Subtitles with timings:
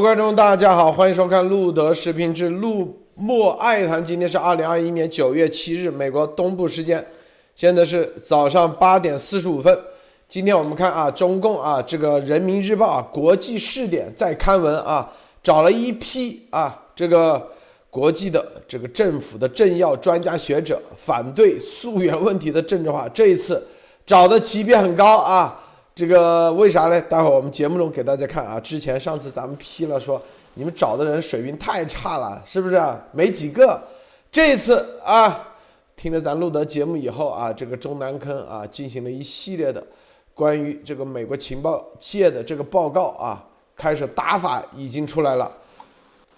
[0.00, 4.02] 观众，大家好，欢迎收看路德视频之路莫爱谈。
[4.02, 7.04] 今天是二零二一年九月七日，美国东部时间，
[7.54, 9.78] 现在是早上八点四十五分。
[10.26, 15.06] 今天我们看啊，中共啊，这个人民日报啊，国际试点在刊文啊，
[15.42, 17.50] 找了一批啊，这个
[17.90, 23.06] 国际的这个政府的政要、专家学者，反对溯源问题的政治化。
[23.12, 23.62] 这一次
[24.06, 25.60] 找的级别很高啊。
[26.00, 26.98] 这个为啥呢？
[27.02, 28.58] 待会儿我们节目中给大家看啊。
[28.58, 30.18] 之前上次咱们批了说，
[30.54, 32.82] 你们找的人水平太差了，是不是？
[33.12, 33.78] 没几个。
[34.32, 35.46] 这次啊，
[35.94, 39.86] 听了咱录的节目以后啊，这个中南坑啊，进行了一系列的
[40.32, 43.44] 关于这个美国情报界的这个报告啊，
[43.76, 45.52] 开始打法已经出来了。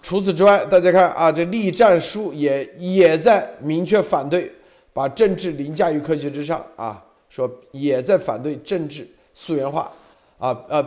[0.01, 4.51] 除此之外，大家看啊，这栗战书也也在明确反对
[4.91, 9.07] 把政治凌驾于科学之上啊，说也在反对政治。
[9.33, 9.91] 溯源化，
[10.37, 10.85] 啊呃，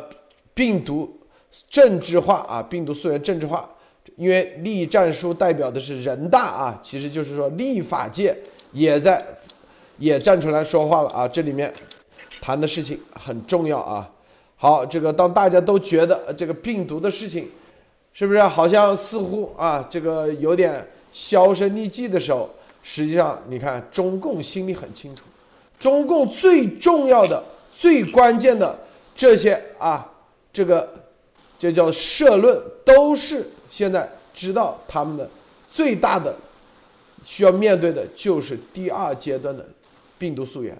[0.55, 1.19] 病毒
[1.69, 3.69] 政治化啊，病毒溯源政治化，
[4.16, 8.36] 因为立战书代表的是人大啊，其实就是说立法界
[8.72, 9.24] 也在
[9.98, 11.72] 也站出来说话了啊，这里面
[12.41, 14.08] 谈的事情很重要啊。
[14.56, 17.50] 好，这个当大家都觉得这个病毒的事情
[18.12, 22.48] 是不是好像似乎啊这个有点销声匿迹的时候，
[22.83, 25.24] 实际上你看中共心里很清楚，
[25.78, 27.42] 中共最重要的。
[27.79, 28.75] 最关键的
[29.15, 30.11] 这些啊，
[30.51, 30.89] 这个
[31.59, 35.29] 就叫社论，都是现在知道他们的
[35.69, 36.35] 最大的
[37.23, 39.63] 需要面对的就是第二阶段的
[40.17, 40.75] 病毒溯源。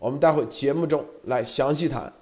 [0.00, 2.12] 我们待会节目中来详细谈。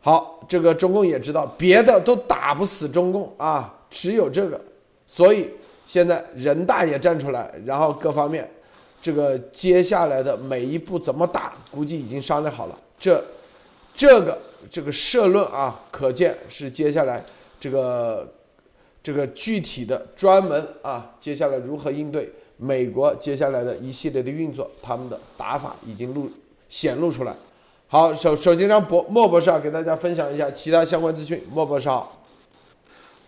[0.00, 4.58] 好，这个中共也知道别的都打不死中共啊，只有这个，
[5.06, 5.50] 所以
[5.84, 8.50] 现在人大也站出来，然后各方面
[9.02, 12.78] 这个接下来的每一步怎么打，估计已经商量好了。
[12.98, 13.22] 这。
[13.94, 14.38] 这个
[14.70, 17.24] 这个社论啊，可见是接下来
[17.60, 18.32] 这个
[19.02, 26.30] 这个具体的专门啊，接下来如何应对美国接下来的一系列的运作，他们的打法已经露
[26.68, 27.34] 显露出来。
[27.88, 31.44] 好，首首先让博莫博士啊给大家分享一下其他相关资讯。
[31.52, 32.18] 莫博士好。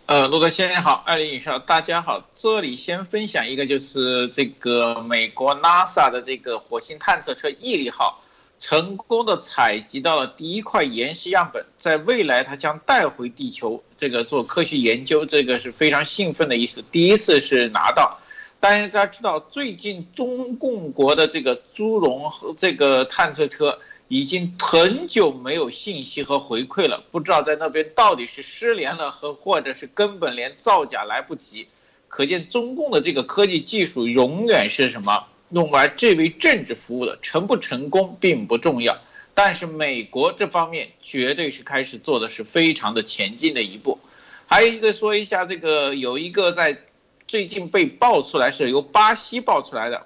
[0.07, 8.21] 呃，陆德先生好，二零以上大家好，这里先分享一个，就是这个美国 NASA 的这个火星探测车毅力号。
[8.57, 16.83] 成功的采集到了第一块岩石样本，在未来它将带回地球，这个做科学研究，这个是非常兴奋的意思。
[16.91, 18.17] 第一次是拿到，
[18.59, 23.77] 但是大家知道，最近中共国的这个朱融和这个探测车
[24.07, 31.67] 已经很久没有信息和回馈了，不知道在那边到底是失联了和或者是根本连造假来不及，
[32.07, 35.25] 可见中共的这个科技技术永远是什么？
[35.49, 38.97] 用来这为政治服务的成不成功并不重要，
[39.33, 43.99] 但是美国这方面绝对是开始做的是非常的前进的一步。
[44.47, 46.77] 还有一个说一下，这个有一个在
[47.27, 50.05] 最近被爆出来是由巴西爆出来的，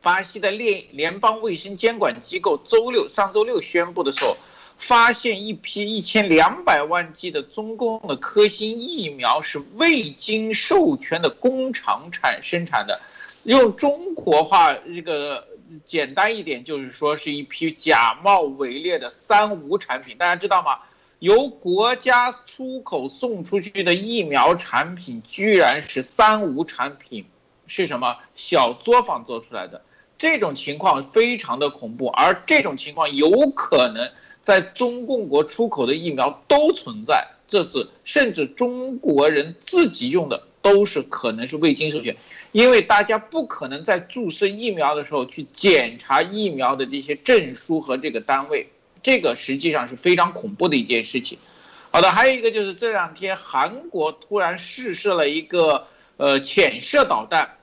[0.00, 4.36] 巴西的联联邦卫生监管机构周六上周六宣布的时候，
[4.76, 13.00] 发现一批一千两百万剂的中共的科兴疫苗是未经授权的工厂产生产的。
[13.44, 15.48] 用中国话，这个
[15.84, 20.16] 简单一点就是说，是一批假冒伪劣的三无产品。
[20.16, 20.78] 大家知道吗？
[21.18, 27.24] 由国家出口送出去的疫苗产品，居然是三无产品，
[27.66, 28.16] 是什么？
[28.34, 29.82] 小作坊做出来的。
[30.18, 34.08] 这种情况非常的恐怖，而这种情况有可能
[34.40, 37.26] 在中共国出口的疫苗都存在。
[37.48, 40.44] 这次甚至中国人自己用的。
[40.62, 42.16] 都是可能是未经授权，
[42.52, 48.68] 因为大家不可能在注射疫苗的时候去检查疫苗的这些证书和这个单位，
[49.02, 51.36] 这个实际上是非常恐怖的一件事情。
[51.90, 57.58] 好的，还有一个就是这两天韩国突然试射了一个呃潜射导弹，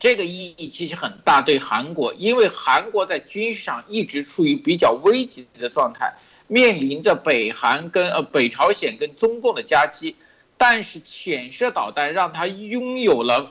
[0.00, 6.12] 这个意义其实很大，对韩国，因为韩国在军事上一直处于比较危急的状态，
[6.48, 10.16] 面临着北韩跟呃北朝鲜跟中共的夹击。
[10.64, 13.50] 但是潜射导弹让它拥有了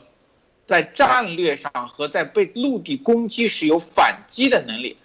[0.65, 4.95] 在战略上和在被陆地攻击时有反击的能力，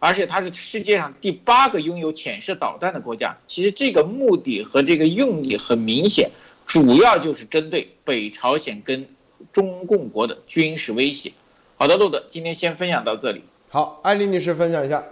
[0.00, 3.36] 而且它是世界上第八个拥有潜射导弹的国家。
[3.46, 6.32] 其实这个目的和这个用意很明显，
[6.66, 9.06] 主要就是针对北朝鲜跟
[9.52, 11.32] 中共国的军事威胁。
[11.76, 13.44] 好的，路德，今天先分享到这里。
[13.68, 15.04] 好，艾丽女士分享一下。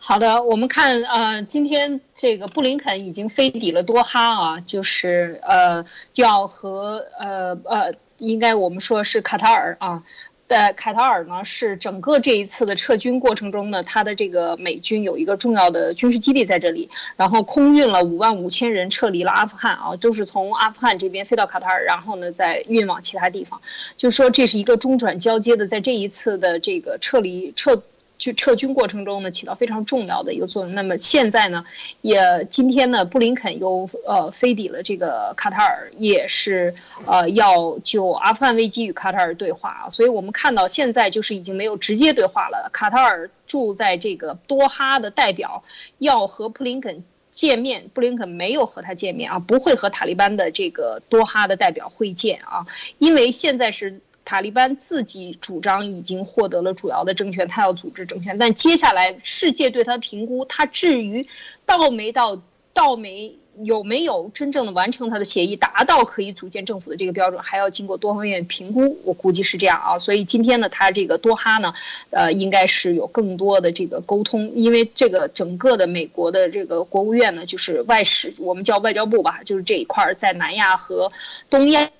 [0.00, 5.84] 好的，我们看呃，今天这个布林肯已经飞抵了多哈啊，就是呃
[6.14, 10.02] 要和呃呃，应该我们说是卡塔尔啊，
[10.46, 23.60] 呃，卡塔尔呢是整个这一次的撤军过程中呢，它的这个美军有一个重要的军事基地在这里，然后空运了五万五千人撤离了阿富汗啊，都是从阿富汗这边飞到卡塔尔，然后呢再运往其他地方，
[23.98, 27.82] 就是说这是一个中转交接的，在这一次的这个撤离撤。
[28.18, 30.74] 去撤军过程中呢，起到非常重要的一个作用。
[30.74, 31.64] 那么现在呢，
[32.02, 36.74] 也今天呢，布林肯又呃飞抵了这个卡塔尔，也是
[37.06, 39.88] 呃要就阿富汗危机与卡塔尔对话啊。
[39.88, 42.68] 所以我们看到现在就是已经没有直接对话了。
[42.72, 45.62] 卡塔尔住在这个多哈的代表
[45.98, 52.66] 要和布林肯见面，布林肯没有和他见面啊，不会和塔利班的这个多哈的代表会见啊，
[52.98, 54.00] 因为现在是。
[54.28, 61.26] 塔利班自己主张已经获得了主要的政权，他要组织政权，但接下来世界对他的评估，他至于
[61.64, 62.38] 到没到，
[62.74, 68.98] 到没有没有真正的完成他的协议，达到可以组建政府的这个标准，还要经过多方面评估。
[69.02, 71.72] 我估计是这样啊，所以今天呢，他这个多哈呢，
[72.10, 81.10] 呃，应该是有更多的这个沟通，因为这个整个的美国的这个国务院呢，就是外事，我们叫外交部吧，就是这一块在南亚和
[81.48, 81.90] 东亚。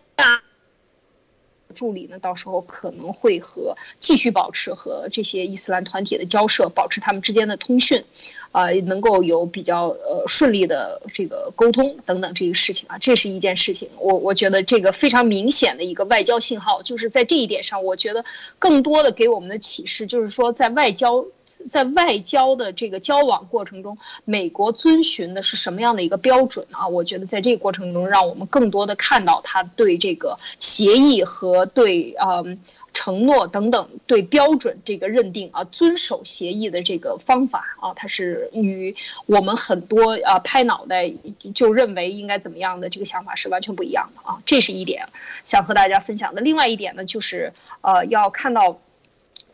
[1.75, 8.05] 助理呢，到时候可能会和继续保持和这些伊斯兰团体的交涉，保持他们之间的通讯。
[8.51, 13.89] 啊，能够有比较呃顺利的这个沟通等等这个事情啊，这是一件事情。
[13.99, 18.25] 我我觉得这个非常明显的一个外交信号，就是在这一点上，我觉得
[18.59, 26.89] 更多的给我们的启示就是说，在外交在外交的这个交往过程中，美国遵循的是什么样的一个标准啊？
[26.89, 32.59] 我觉得在这个过程中，让我们更多的看到他对这个协议和对嗯。
[33.01, 38.97] 承诺等等对标准这个认定啊，遵守协议的这个方法啊，它是与
[39.27, 41.09] 我们很多啊拍脑袋
[41.55, 45.07] 就认为应该怎么样的这个想法是完全不一样的啊，这是一点
[45.45, 46.41] 想和大家分享的。
[46.41, 47.53] 另外一点呢，就是
[47.83, 48.81] 呃要看到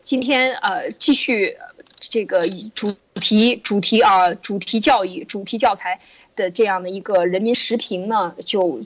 [0.01, 1.55] 今天呃继续
[1.99, 5.99] 这个主题主题啊主题教育主题教材
[6.35, 8.81] 的这样的一个人民时评呢，就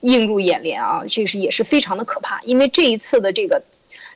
[0.00, 3.62] 映入眼帘啊，这是也是非常的可怕，因为这一次的这个。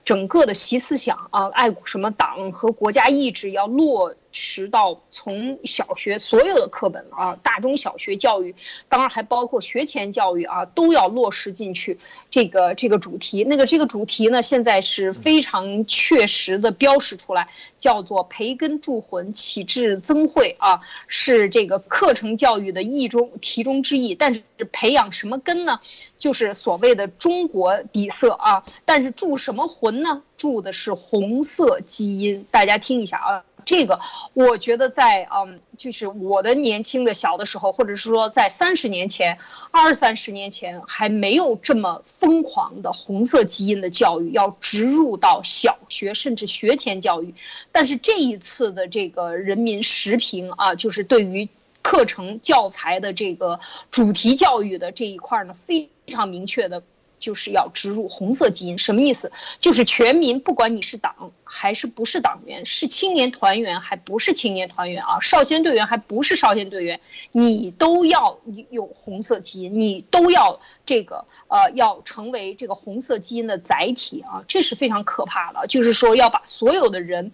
[0.04, 4.14] 整个的习思想啊，爱什么党和国家意志要落。
[4.32, 8.54] 实到从小学所有的课本啊，大中小学教育，
[8.88, 11.98] 当然还包括学前教育啊，都要落实进去。
[12.30, 17.48] 这个这个主题，那个这个主题呢，现在是非常确实的标识出来，
[17.78, 24.14] 叫做培根铸魂，启智增慧啊，是这个课程教育的意中题中之意。
[24.14, 24.42] 但是
[24.72, 25.78] 培养什么根呢？
[26.16, 28.64] 就是所谓的中国底色啊。
[28.84, 30.22] 但是铸什么魂呢？
[30.36, 32.46] 铸的是红色基因。
[32.50, 33.44] 大家听一下啊。
[33.64, 34.00] 这个
[34.34, 39.38] 我觉得在嗯，就是我的年轻的小的时候，或者是说在三十年前、
[39.70, 47.34] 二三十年前，还没有这么疯狂的红色基因的教育要植入到小学甚至学前教育。
[47.70, 51.48] 但是这一次的这个人民时评啊，就是对于
[51.82, 53.60] 课程教材的这个
[53.90, 56.82] 主题教育的这一块呢，非常明确的。
[57.22, 59.32] 就是要植入红色基因，什么意思？
[59.60, 67.00] 就是全民，不管你是党还是不是党员，是青年团员还不是青年团员啊，少先队员还不是少先队员，
[67.30, 68.38] 你都要
[68.70, 75.66] 有红色基因，你都要这个呃，要成为这个红色基因的载体啊，这是非常可怕的。
[75.68, 77.32] 就是说要把所有的人。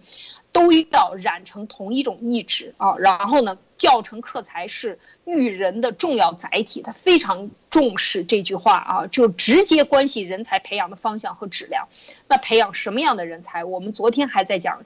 [0.51, 11.87] 都要染成同一种意志啊，然后呢，教程课材是育人的重要载体，他非常重视这句话啊，就直接关系人才培养的方向和质量。
[12.27, 13.63] 那培养什么样的人才？
[13.63, 14.81] 我们昨天还在讲，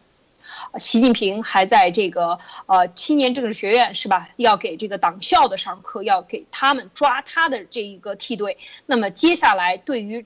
[0.78, 4.30] 习近平还在这个呃青年政治学院是吧？
[4.36, 8.58] 要给这个党校的上课，要给他们抓他的这一个梯队。
[8.86, 10.26] 那么接下来对于。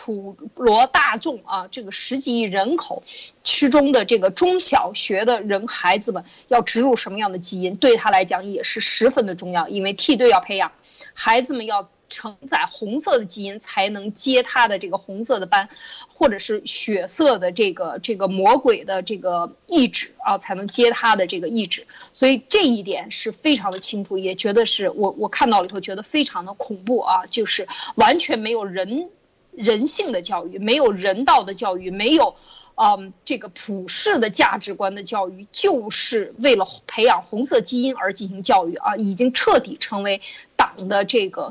[0.00, 3.02] 普罗大众啊，这个十几亿人口
[3.42, 9.66] 之中的这个中小学的人孩子们，要植入什么样的基因，对他来讲也是十分的重要。
[9.66, 10.70] 因为梯队要培养
[11.14, 15.68] 孩子们要承载红色的基因，才能接他的这个红色的班，
[16.08, 21.88] 或者是血色的这个这个魔鬼的这个意志啊，才能接他的这个意志。
[22.12, 29.10] 所以这一点是非常的清楚，也觉得是我我看到了以后觉得非常的恐怖啊，就是完全没有人。
[29.52, 32.36] 人性的教育没有人道的教育，没有，
[32.76, 38.96] 嗯，这个普世的价值观的教育，就是为了培养红色基因而进行教育啊！
[38.96, 40.20] 已经彻底成为
[40.56, 41.50] 党的这个，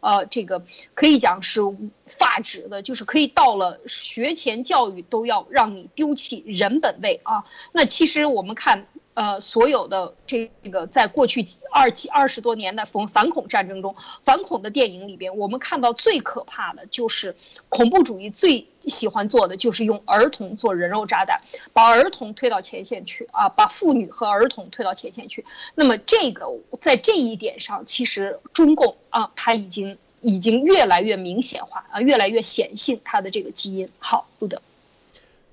[0.00, 0.64] 呃，这个
[0.94, 1.60] 可以讲是
[2.06, 7.44] 发指的，就是可以到了学前教育都要让你丢弃人本位啊！
[7.72, 8.86] 那其实我们看。
[9.18, 17.34] 呃，所有的这个在过去几二七二十多年的反反恐战争中，反恐的电影里边，我们看到最可怕的就是
[17.68, 21.40] 恐怖主义最喜欢做的就是用儿童做人肉炸弹，
[21.72, 25.44] 把儿童推到前线去啊，把妇女和儿童推到前线去。
[25.74, 26.46] 那么这个
[26.80, 33.90] 在这一点上，其实中共啊，他已经已经越来越明显化啊，越来越显性他的这个基因。
[33.98, 34.62] 好，路德，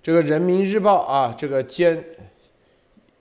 [0.04, 2.06] 这个人民日报啊，这个兼。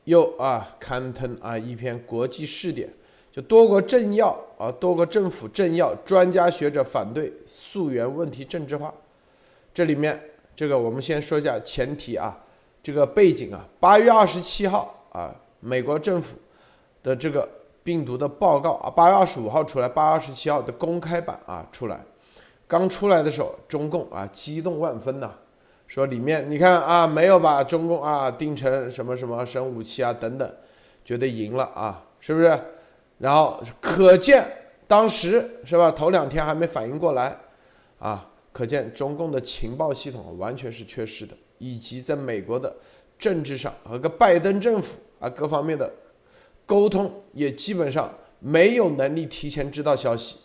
[0.05, 2.89] 又啊刊登啊一篇国际试点，
[3.33, 8.93] 就多国政要啊多个政府政要专家学者反对溯源问题政治化。
[9.73, 10.21] 这里面
[10.55, 12.37] 这个我们先说一下前提啊，
[12.83, 16.37] 这个背景啊，八月二十七号啊，美国政府
[17.03, 17.49] 的这个
[17.83, 21.99] 病毒的报告啊，八月二十五号出来，八月二十七号的公开版啊出来，
[22.69, 25.33] 刚出来的时候，中共啊激动万分呐。
[25.95, 30.53] 说里面你看啊，没有把中共啊定成什么什么生武器啊等等，
[31.05, 32.61] 觉得赢了啊，是不是？
[33.19, 34.45] 然后可见
[34.89, 35.93] 当时是吧？
[35.93, 37.39] 头两天还没反应过来，
[38.01, 42.75] 啊，可见中共的情报系统完全是缺失的，以及在美国的
[43.17, 45.89] 政治上和个拜登政府啊各方面的
[46.67, 50.39] 沟通也基本上没有能力提前知道消息。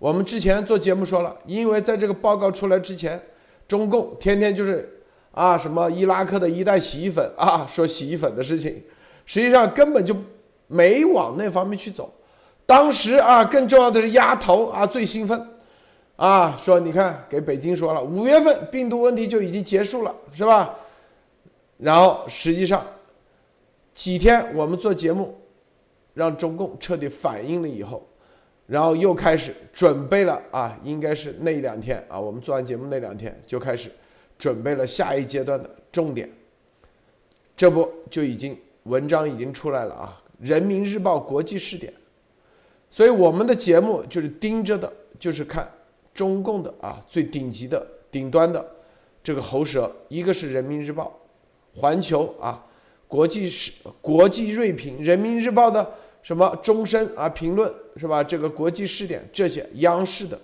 [0.00, 3.22] 我们之前做节目说了，因为在这个报告出来之前。
[3.72, 8.82] 中共天天就是啊，什么伊拉克的一袋洗衣粉啊， 说洗衣粉的事情，
[9.24, 10.14] 实际上根本就
[10.66, 12.12] 没往那方面去走。
[12.66, 15.48] 当时啊，更重要的是压头啊，最兴奋
[16.16, 20.74] 啊，说你看给北京说了，五月份病毒问题就已经结束了，是吧？
[21.78, 22.86] 然后实际上
[23.94, 25.34] 几天我们做节目，
[26.12, 28.06] 让中共彻底反应了以后。
[28.72, 33.92] 然后又开始准备了啊，应该是那两天啊，我们做完节目那两天就开始
[34.38, 36.26] 准备了下一阶段的重点。
[37.54, 41.92] 这不就已经文章已经出来了啊，《人民日报》国际试点。
[42.88, 45.70] 所以我们的节目就是盯着的，就是看
[46.14, 48.66] 中共的啊最顶级的顶端的
[49.22, 51.14] 这个喉舌，一个是《人民日报》，
[51.78, 52.64] 环球啊，
[53.06, 55.86] 国际是国际锐评，《人民日报》的。
[56.22, 58.24] 什么终身啊评论是吧？
[58.24, 60.40] 这个国际试点这些央视的，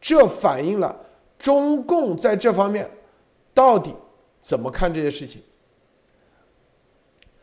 [0.00, 0.94] 这反映了
[1.38, 2.88] 中共在这方面
[3.52, 3.94] 到底
[4.40, 5.42] 怎么看这些事情。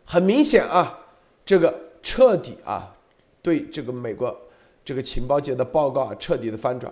[0.05, 0.97] 很明显啊，
[1.45, 2.95] 这个彻底啊
[3.41, 4.35] 对这个美国
[4.85, 6.91] 这个情报界的报告啊彻底的翻转。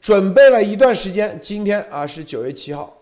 [0.00, 2.96] 准备了一段时间，今天啊是九月七号，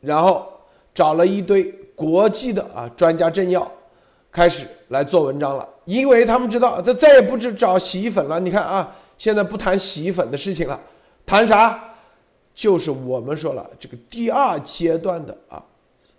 [0.00, 0.52] 然后
[0.92, 3.70] 找了一堆国际的啊专家政要。
[4.30, 8.38] 开始来做文章了，因为他们知道他再也不只找洗衣粉了。
[8.38, 10.80] 你看啊，现在不谈洗衣粉的事情了，
[11.24, 11.82] 谈啥？
[12.54, 15.64] 就是我们说了，这个第二阶段的啊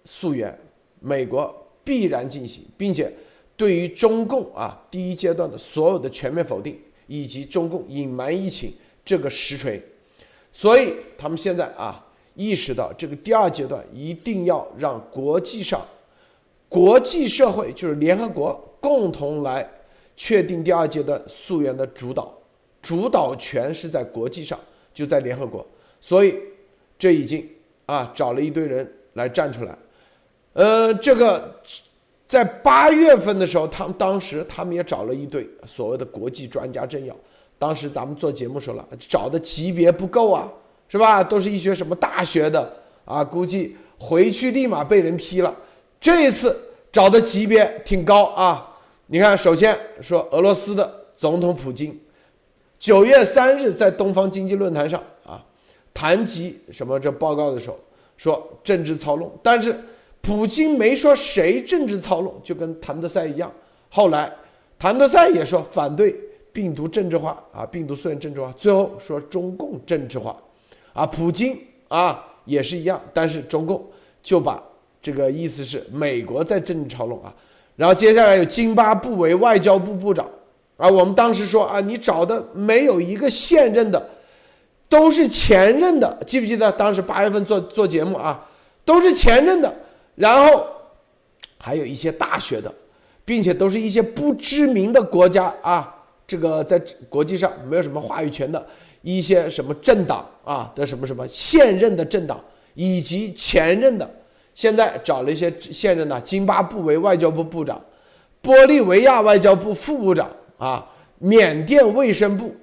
[0.06, 0.58] 溯源，
[1.00, 3.14] 美国必然进行，并且
[3.56, 8.74] 对于中共啊第一阶段的所有的全面否定，以及中共隐瞒疫情
[9.06, 9.82] 这个实锤，
[10.52, 12.04] 所以他们现在啊
[12.36, 15.80] 意识到这个第二阶段一定要让国际上。
[16.70, 19.68] 国际社会就是联合国共同来
[20.16, 22.32] 确定第二阶段溯源的主导，
[22.82, 24.58] 主导权是在国际上，
[24.94, 25.66] 就在联合国。
[26.00, 26.36] 所以
[26.98, 27.44] 这已经
[27.88, 29.76] 啊找了一堆人来站出来。
[30.54, 31.60] 呃，这个
[32.28, 37.16] 在八月份的时候，他们当时他们也找了一堆所谓的国际专家政要。
[37.58, 40.52] 当时咱们做节目说了，找的级别不够啊，
[40.88, 41.24] 是吧？
[41.24, 42.72] 都是一些什么大学的
[43.06, 45.56] 啊，估计回去立马被人批了。
[46.00, 46.58] 这一次
[46.92, 48.78] 找的级别挺高啊！
[49.08, 52.00] 你看，首先说俄罗斯的总统普京，
[52.80, 55.44] 九月三日在东方经济论坛上啊，
[55.94, 57.78] 谈及什么这报告的时候，
[58.16, 59.78] 说政治操弄，但是
[60.22, 63.52] 普京没说谁政治操弄，就跟谭德赛一样。
[63.90, 64.32] 后来
[64.78, 66.16] 谭德赛也说反对
[66.54, 70.38] 病毒政治化啊，病毒溯源政治化，最后说中共政治化，
[70.94, 73.86] 啊，普京啊也是一样，但是中共
[74.24, 74.64] 就把。
[75.02, 77.34] 这个意思是美国在政治操弄啊，
[77.76, 80.28] 然后接下来有津巴布韦外交部部长。
[80.78, 84.02] 啊，我们当时说啊，你找的没有一个现任的，
[84.88, 86.72] 都是前任的，记不记得？
[86.72, 88.48] 当时八月份做做节目啊，
[88.86, 89.74] 都是前任的，
[90.16, 90.66] 然后
[91.58, 92.74] 还有一些大学的，
[93.26, 95.94] 并且都是一些不知名的国家啊，
[96.26, 98.66] 这个在国际上没有什么话语权的
[99.02, 102.42] 一些什么政党啊的什么什么现任的政党
[102.74, 104.10] 以及前任的。
[104.60, 107.82] 现在找了一些现任的津巴布韦外交部部长、
[108.44, 110.86] 玻利维亚外交部副部长啊、
[111.18, 112.54] 缅甸卫生部、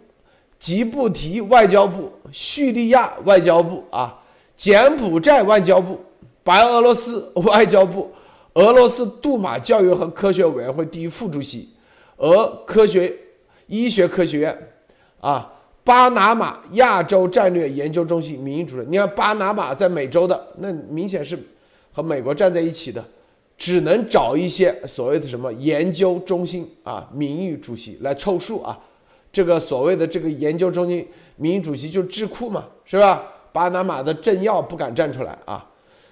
[0.59, 4.15] 吉布提外交部、叙利亚外交部啊、
[4.55, 5.99] 柬埔寨外交部、
[6.45, 8.13] 白俄罗斯外交部、
[8.53, 11.71] 俄罗斯杜马教育和科学委员会第一副主席，
[12.19, 13.11] 俄科学
[13.69, 14.69] 医学科学院
[15.23, 15.51] 啊，
[15.83, 18.87] 巴拿马亚洲战略研究中心名誉主任。
[18.87, 21.39] 你看巴拿马在美洲的，那明显是
[21.97, 23.03] 和美国站在一起的，
[23.57, 28.79] 只能找一些所谓的什么研究中心啊名誉主席来凑数啊。
[29.33, 33.23] 这个所谓的这个研究中心名誉主席就是智库嘛，是吧？
[33.51, 35.67] 巴拿马的政要不敢站出来啊。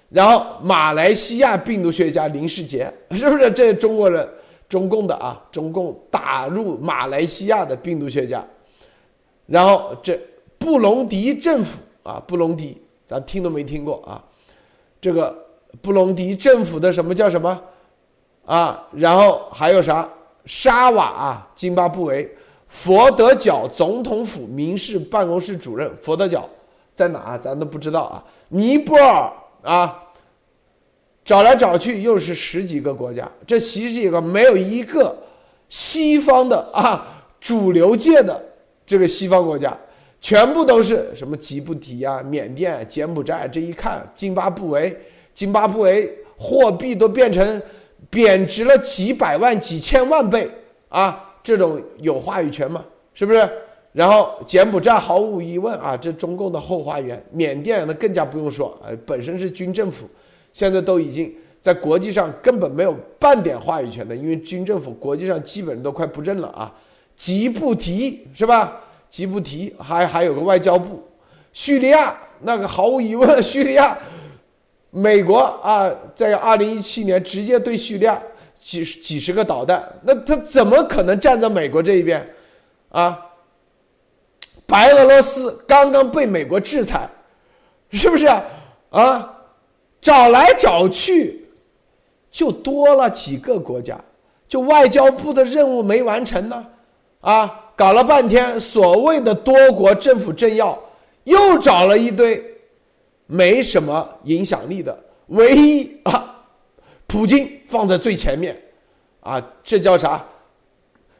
[0.09, 4.27] 然后马来西亚病毒学家林世杰， 是不是这中国人？
[4.67, 8.43] 中共的啊，中共打入马来西亚的病毒学家。
[9.45, 10.19] 然后这
[10.57, 12.75] 布隆迪政府啊，布隆迪
[13.05, 14.23] 咱听都没听过啊。
[14.99, 15.44] 这个
[15.81, 17.61] 布隆迪政府的什么叫什么
[18.45, 18.87] 啊？
[18.91, 20.07] 然后还有啥？
[20.45, 22.29] 沙瓦啊，津巴布韦。
[22.67, 26.47] 佛得角总统府民事办公室主任，佛得角
[26.93, 27.37] 在哪？
[27.37, 28.23] 咱都不知道啊。
[28.49, 29.31] 尼泊尔
[29.63, 30.03] 啊，
[31.23, 35.15] 找来找去又是十几个国家，这十几个没有一个
[35.69, 38.43] 西方的啊，主流界的
[38.85, 39.75] 这个西方国家，
[40.21, 43.47] 全部都是什么吉布提啊、缅甸、柬埔寨。
[43.47, 44.95] 这一看，津巴布韦，
[45.35, 47.61] 津巴布韦货币都变成
[48.09, 50.49] 贬值了几百万、几千万倍
[50.89, 51.21] 啊。
[51.43, 52.83] 这种有话语权嘛？
[53.13, 53.47] 是不是？
[53.91, 57.23] 然后柬埔寨毫无疑问啊，这中共的后花园。
[57.31, 60.09] 缅甸那更加不用说，呃，本身是军政府，
[60.51, 66.73] 现在都已经在国际上根本没有半点话语权的，因为军政府国际上基本上都快不认了啊。
[67.15, 68.81] 吉布提是吧？
[69.07, 71.01] 吉布提还还有个外交部。
[71.53, 73.97] 叙利亚那个毫无疑问，叙利亚，
[74.95, 78.21] 美国啊，在二零一七年直接对叙利亚。
[78.57, 82.27] 几十几十个导弹，那他怎么可能站在美国这一边？
[82.89, 83.23] 啊，
[84.65, 87.07] 白俄罗斯刚刚被美国制裁，
[87.91, 88.43] 是不是啊？
[88.89, 89.33] 啊，
[90.01, 91.45] 找来找去，
[92.31, 93.99] 就多了几个国家，
[94.47, 96.65] 就外交部的任务没完成呢。
[97.21, 100.75] 啊，搞了半天，所谓的多国政府政要
[101.25, 102.43] 又找了一堆
[103.25, 106.31] 没什么影响力的，唯一啊。
[107.07, 108.59] 普京放在最前面，
[109.21, 110.25] 啊，这叫啥？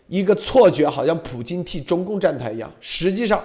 [0.07, 2.71] 一个错觉，好像普京替中共站台一样。
[2.79, 3.43] 实际上，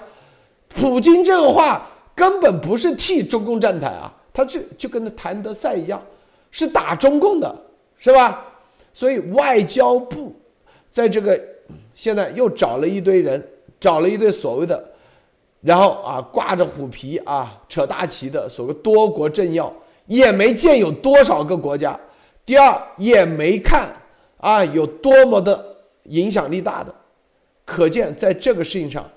[0.69, 6.03] 普京这个话根本不是替中共站台啊，他这就跟那谭德赛一样，
[6.51, 7.65] 是打中共的，
[7.99, 8.45] 是吧？
[8.93, 10.35] 所以外交部
[10.91, 11.41] 在这个
[11.95, 13.47] 现在又找了一堆人，
[13.79, 14.83] 找了一堆所谓的，
[15.61, 19.73] 然后啊挂着虎皮啊扯大旗的所谓多国政要，
[20.07, 21.99] 也没见有多少个国家。
[22.47, 23.93] 第二也没看
[24.39, 25.65] 啊，有多么的
[26.05, 26.93] 影响力大的，
[27.65, 29.09] 可见在这个事情上，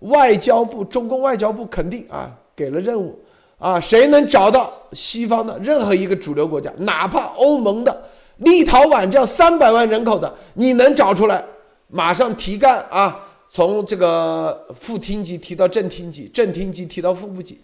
[0.00, 3.18] 外交部中共外交部肯定啊给了任务
[3.58, 8.02] 啊，谁能找到西方的任何一个主流国家，哪怕欧盟的
[8.38, 11.42] 立陶宛这样三百万人口的，你能找出来，
[11.86, 17.60] 马上提干啊，从这个副厅级提到正厅级，正厅级提到副部级，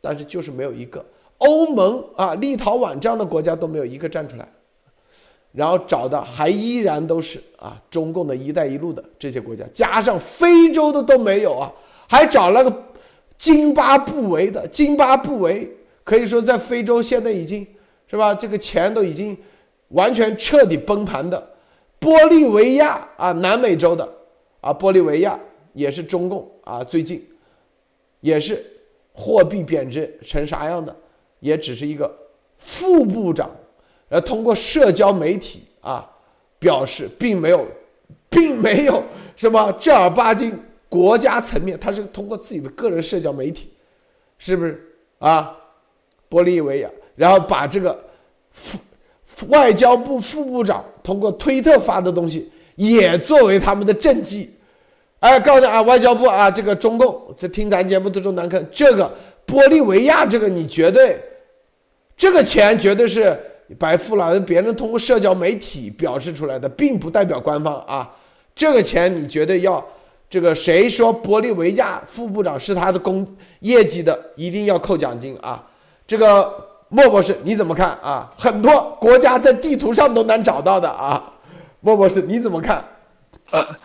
[0.00, 1.04] 但是就是没有一个
[1.36, 4.48] 欧盟啊，立陶宛这样的国家都没有一个站出来。
[5.52, 11.72] 然后找的还依然都是啊，中共的一带一路的这些国家，加上非洲的都没有啊，
[12.08, 12.82] 还找了个
[13.36, 15.72] 津巴布韦的，津巴布韦
[16.02, 17.64] 可以说在非洲现在已经
[18.10, 19.38] 是吧，这个钱都已经
[19.90, 21.48] 完全彻底崩盘的，
[22.00, 24.17] 玻利维亚啊，南美洲的
[24.60, 25.38] 啊，玻利维亚
[25.72, 27.24] 也是中共啊，最近
[28.20, 28.64] 也是
[29.12, 30.94] 货币贬值成啥样的，
[31.40, 32.12] 也只是一个
[32.58, 33.50] 副部长。
[34.08, 36.10] 呃，通过社交媒体啊，
[36.58, 37.66] 表示并没有，
[38.30, 39.02] 并没有
[39.36, 43.70] 什么正儿八经国家层面，他是通过自己的个人社交媒体，
[44.38, 45.54] 是不是啊？
[46.30, 48.02] 玻利维亚，然后把这个
[48.50, 48.78] 副
[49.48, 54.50] 外交部副部长通过推特发的东西也作为他们的政绩，
[55.20, 59.14] 哎，告诉啊，外交部啊，这个中共在听咱节目的中难看，这个
[59.46, 61.20] 玻利维亚这个你绝对，
[62.16, 63.38] 这个钱绝对是。
[63.78, 68.10] 白付了，别人通过社交媒体表示出来的，并不代表官方啊。
[68.54, 69.86] 这个钱你绝对要，
[70.30, 73.26] 这个谁说玻利维亚副部长是他的工
[73.60, 75.62] 业绩的，一定要扣奖金啊。
[76.06, 76.50] 这个
[76.88, 78.32] 莫博士你怎么看啊？
[78.38, 81.30] 很多国家在地图上都难找到的啊。
[81.80, 82.84] 莫博士你怎么看？
[83.50, 83.76] 呃。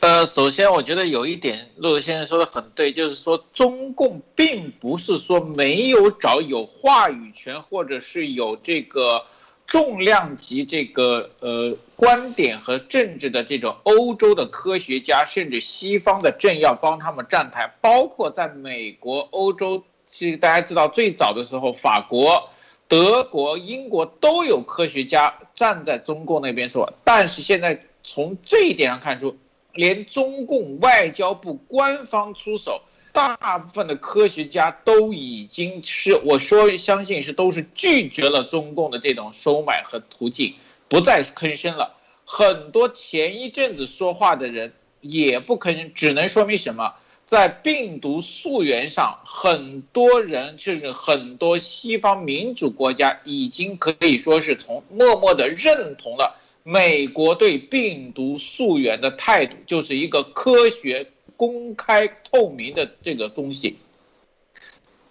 [0.00, 9.24] 呃，首先我觉得有一点，陆德先生说的很对，就是说中共并不是说没有找有话语权或者是有这个
[9.66, 22.50] 重量级这个呃观点和政治的这种欧洲的科学家，甚至西方的政要帮他们站台，包括在美国、欧洲，其实大家知道最早的时候，法国。
[22.86, 29.36] 德国、英国都有科学家站在中共那边说，但是现在从这一点上看出，
[29.72, 40.54] 连中共外交部官方出手，大部分的科学家都已经是我说相信是都是拒绝了中共的这种收买和途径，
[40.88, 41.96] 不再吭声了。
[42.24, 46.94] 很多前一阵子说话的人也不吭声，只能说明什么？
[47.26, 63.78] 在病毒溯源上，很多人甚至很多西方民主国家已经可以说是从默默的认同了美国对病毒溯源的态度，就是一个科学、公开、透明的这个东西。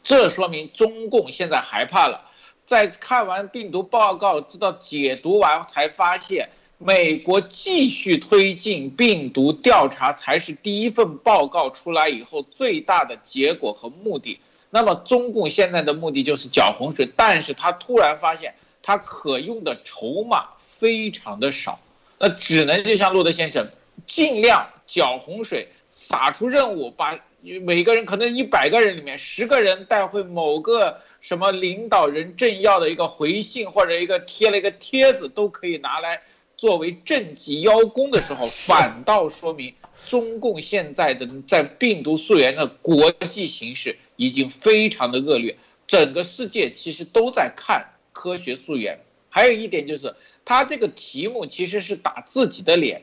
[0.04, 2.30] 这说明中共现在害怕了，
[2.65, 6.49] 在看完病毒报告，直到解读完才发现。
[6.86, 14.38] 美国继续推进病毒调查才是第一份报告出来以后最大的结果和目的。
[14.69, 21.80] 那么中共现在的目的就是搅洪水，但是他突然发现他可用的筹码非常的少，
[22.19, 23.69] 那只能就像路德先生，
[24.06, 36.22] 尽量搅洪水，撒出任务，把每个人可能一百个人里面十个人带回某个什么领导人政要的一个回信或者一个贴了一个帖子，都可以拿来。
[36.58, 39.74] 作为政绩邀功的时候，反倒说明
[40.08, 49.00] 中共现在的在病毒溯源的国际形势已经非常的恶劣，整个世界其实都在看科学溯源。
[49.30, 53.02] 还有一点就是，他这个题目其实是打自己的脸，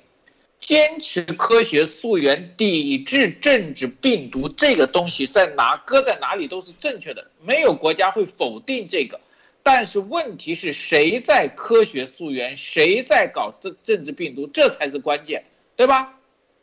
[0.61, 9.21] 坚持科学溯源，抵制政治病毒这个东西在哪搁在哪里都是正确的，没有国家会否定这个。
[9.73, 15.45] 但是问题是谁在科学溯源，谁在搞政政治病毒，这才是关键，
[15.77, 16.19] 对吧？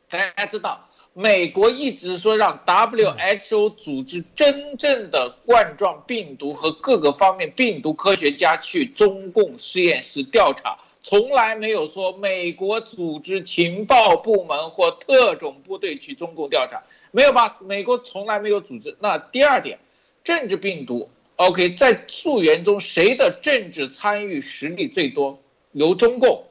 [0.09, 17.57] 大家知道，美国一直说让 WHO 组织真正的冠状病毒和各个方面病毒科学家去中共实验室调查，从来没有说美国组织情报部门或特种部队去中共调查，没有吧？
[17.61, 18.97] 美国从来没有组织。
[18.99, 19.79] 那第二点，
[20.25, 21.09] 政治病毒。
[21.37, 25.39] OK，在溯源中，谁的政治参与实力最多？
[25.73, 26.43] 由中共，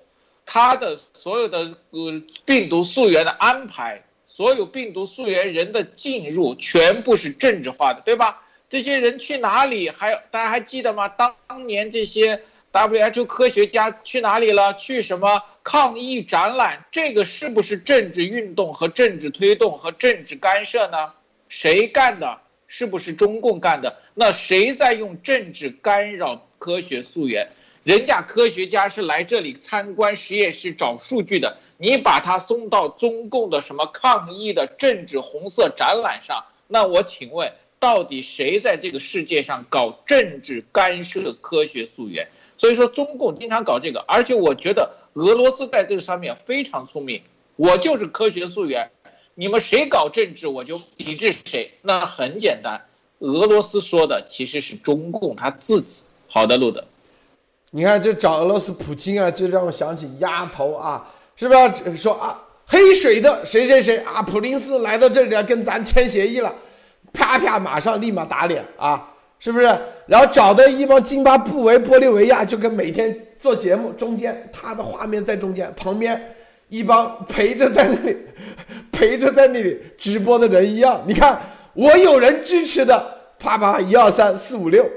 [0.44, 8.44] 他的所有的呃病毒溯源的安排，所有病毒溯源人的进入，全部是政治化的，对吧？
[8.68, 9.90] 这些人去哪里？
[9.90, 11.08] 还有大家还记得吗？
[11.08, 11.34] 当
[11.66, 12.40] 年这些
[12.72, 14.72] WHO 科学家去哪里了？
[14.74, 16.84] 去什么抗议展览？
[16.92, 21.12] 这个是不是政治运动和政治推动和政治干涉呢？
[21.48, 22.38] 谁干的？
[22.66, 23.96] 是不是中共干的？
[24.14, 27.48] 那谁在用政治干扰科学溯源？
[27.84, 36.44] 人家科学家是来这里参观实验室找数据的，你把他送到中共的什么抗议的政治红色展览上？
[36.66, 42.26] 那我请问，到底谁在这个世界上搞政治干涉科学溯源？
[42.58, 47.22] 所以说，中共经常搞这个，而且我觉得俄罗斯在这个上面非常聪明。
[47.54, 48.90] 我就是科学溯源。
[49.38, 51.70] 你们谁搞政治，我就抵制谁。
[51.82, 52.80] 那很简单，
[53.18, 56.02] 俄罗斯说的其实是中共他自己。
[56.26, 56.82] 好的，路的，
[57.70, 61.96] 你看这找俄罗斯普京啊，就让我想起丫头啊，是不是？
[61.98, 66.54] 说啊，黑水的谁谁谁啊，普林斯来到这里跟咱签协议了，
[67.12, 69.06] 啪啪，马上立马打脸啊，
[69.38, 69.66] 是不是？
[70.06, 76.32] 然后找的一帮津巴布韦、玻利维亚，就跟每天做节目，中间他的画面在中间，旁边。
[76.68, 78.16] 一帮陪着在那里，
[78.96, 81.02] 陪着在那里直播的人一样。
[81.06, 81.38] 你看，
[81.74, 82.98] 我有人支持的，
[83.38, 84.88] 啪啪一二三四五六，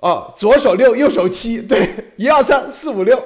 [0.00, 3.22] 啊，左手六，右手七，对，一二三四五六，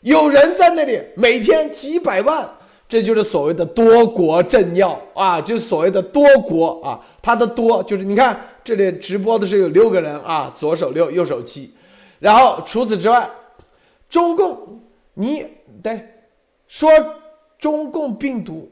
[0.00, 2.48] 有人在那里每天几百万，
[2.88, 11.72] 这就是所谓的多国政要啊，就是所谓的多国啊，他的多就是你看这里直播的是有六个人啊，左手六，右手七，
[12.18, 13.30] 然后除此之外，
[14.10, 14.82] 中共
[15.14, 15.46] 你
[15.82, 16.04] 对。
[16.70, 16.90] 说
[17.58, 18.70] 中共病毒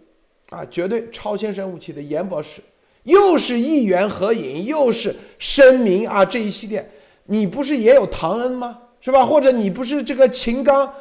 [0.51, 2.61] 啊，绝对超先生武器的严博士，
[3.03, 6.89] 又是议员合影，又是声明啊，这一系列，
[7.25, 8.79] 你不是也有唐恩吗？
[9.01, 9.25] 是吧？
[9.25, 10.93] 或者你不是这个秦刚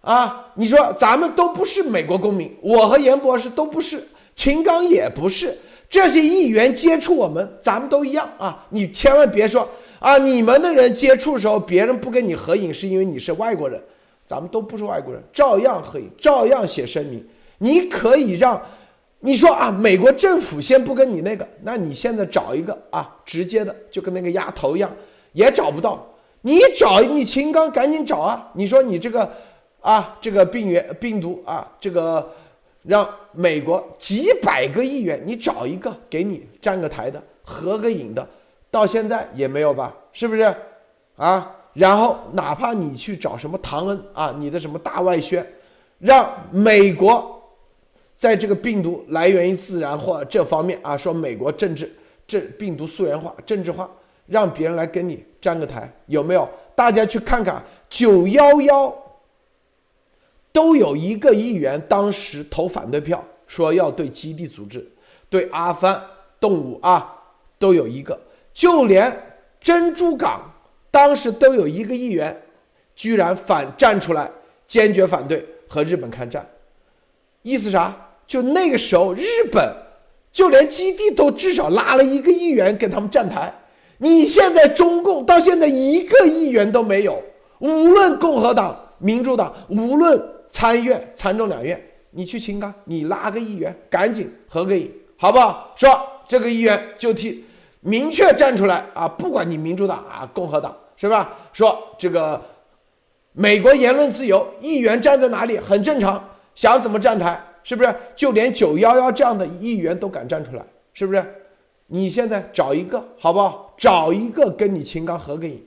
[0.00, 0.46] 啊？
[0.54, 5.56] 你说咱们都不是美国公民，我和严博士都不是，秦刚也不是，
[5.88, 8.66] 这些议员接触我们，咱们都一样啊！
[8.70, 13.80] 你千万别说啊，你们的人接触的时候，别人不跟你合影，是因为你是外国人。
[14.24, 17.22] 咱们都不是外国人，照样合影，照样写声明。
[17.58, 18.60] 你可以让，
[19.24, 24.90] 你说啊，美国政府先不跟你那个，那你现在找一个啊，直接的，就跟那个丫头一样，
[25.32, 26.04] 也找不到。
[26.40, 28.50] 你找你秦刚赶紧找啊！
[28.52, 29.32] 你说你这个
[29.80, 32.28] 啊，这个病原病毒啊，这个
[32.82, 38.28] 让美国几百个议员，你找一个给你站个台的，合个影的，
[38.72, 39.94] 到现在也没有吧？
[40.12, 40.52] 是不是？
[41.16, 41.48] 啊？
[41.74, 45.46] 然后哪怕你去找什么唐恩啊，你的什么大外宣，
[45.98, 47.41] 让美国
[48.22, 51.92] 在这个病毒来源于自然或这方面啊，说美国政治
[52.24, 53.90] 这病毒溯源化、政治化，
[54.26, 56.48] 让别人来跟你站个台，有没有？
[56.76, 58.96] 大家去看看九幺幺，
[60.52, 64.88] 都有一个议员当时投反对票，说要对基地组织、
[65.28, 66.00] 对阿富汗
[66.38, 67.20] 动物啊，
[67.58, 68.16] 都有一个，
[68.54, 69.12] 就连
[69.60, 70.48] 珍珠港。
[70.92, 72.40] 当时都有一个议员，
[72.94, 74.30] 居然反站出来，
[74.64, 76.48] 坚决反对和日本开战，
[77.42, 78.10] 意思啥？
[78.26, 79.74] 就那个时候，日本
[80.30, 83.52] 就连基地都至少拉了一个议员跟他们站台。
[83.98, 87.22] 你现在中共到现在一个议员都没有，
[87.58, 91.80] 无论共和党、民主党，无论参议院、参众两院，
[92.10, 95.72] 你去青冈，你拉个议员，赶紧合个影，好不好？
[95.76, 95.88] 说
[96.28, 97.44] 这个议员就替
[97.80, 100.76] 明确站出来啊，不管你民主党啊、共和党。
[100.94, 101.36] 是吧？
[101.52, 102.40] 说这个
[103.32, 106.22] 美国言论自由，议员站在哪里很正常，
[106.54, 107.94] 想怎么站台，是不是？
[108.14, 111.24] 就连九幺幺这样的议员都敢站出来，是不是？
[111.86, 113.74] 你现在找一个好不好？
[113.76, 115.62] 找一个跟你秦刚合个影，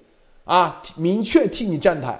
[0.45, 2.19] 啊，明确替你站台。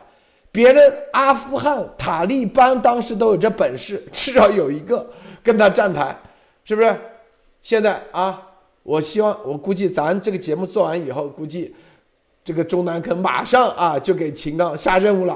[0.51, 5.05] 别人阿富汗塔利班当时都有这本事，至少有一个
[5.43, 6.15] 跟他站台，
[6.63, 6.95] 是不是？
[7.61, 8.41] 现在啊，
[8.83, 11.73] 我希望，我估计咱这个节目做完以后，估计。
[12.43, 15.35] 这个中南坑马上啊就给秦刚下任务了，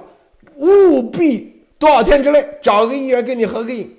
[0.58, 3.92] 务必多少天之内找个议员跟你合个影，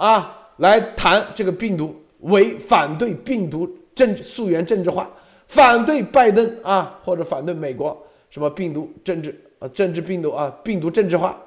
[0.00, 5.06] 啊，来谈这个病毒，为反对病毒政溯源政治化，
[5.46, 11.38] 反对拜登啊，或者反对美国什么病毒政治啊，政治病毒啊，病毒政治化，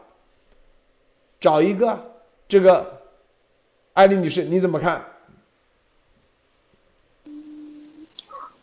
[1.40, 2.00] 找一个
[2.48, 3.02] 这个，
[3.94, 5.04] 艾丽女士你怎么看？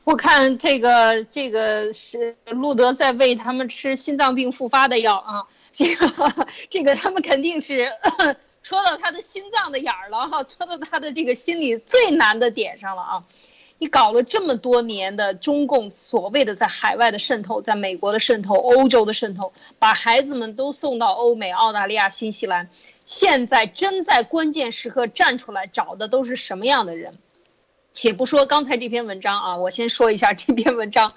[0.04, 7.90] 我看这个这个是路德在喂他们吃心脏病复发的药啊，这个这个他们肯定是
[8.62, 13.24] 戳到他的心脏的眼儿了哈， 戳到他的这个心里最难的点上了啊！
[13.78, 22.68] 你搞了这么多年的中共所谓的在海外的渗透，在美国的渗透，欧洲的渗透，把孩子们都送到欧美、澳大利亚、新西兰，
[23.06, 27.16] 现在真在关键时刻站出来找的都是什么样的人？
[27.92, 31.14] 且不说刚才这篇文章啊，我先说一下这篇文章。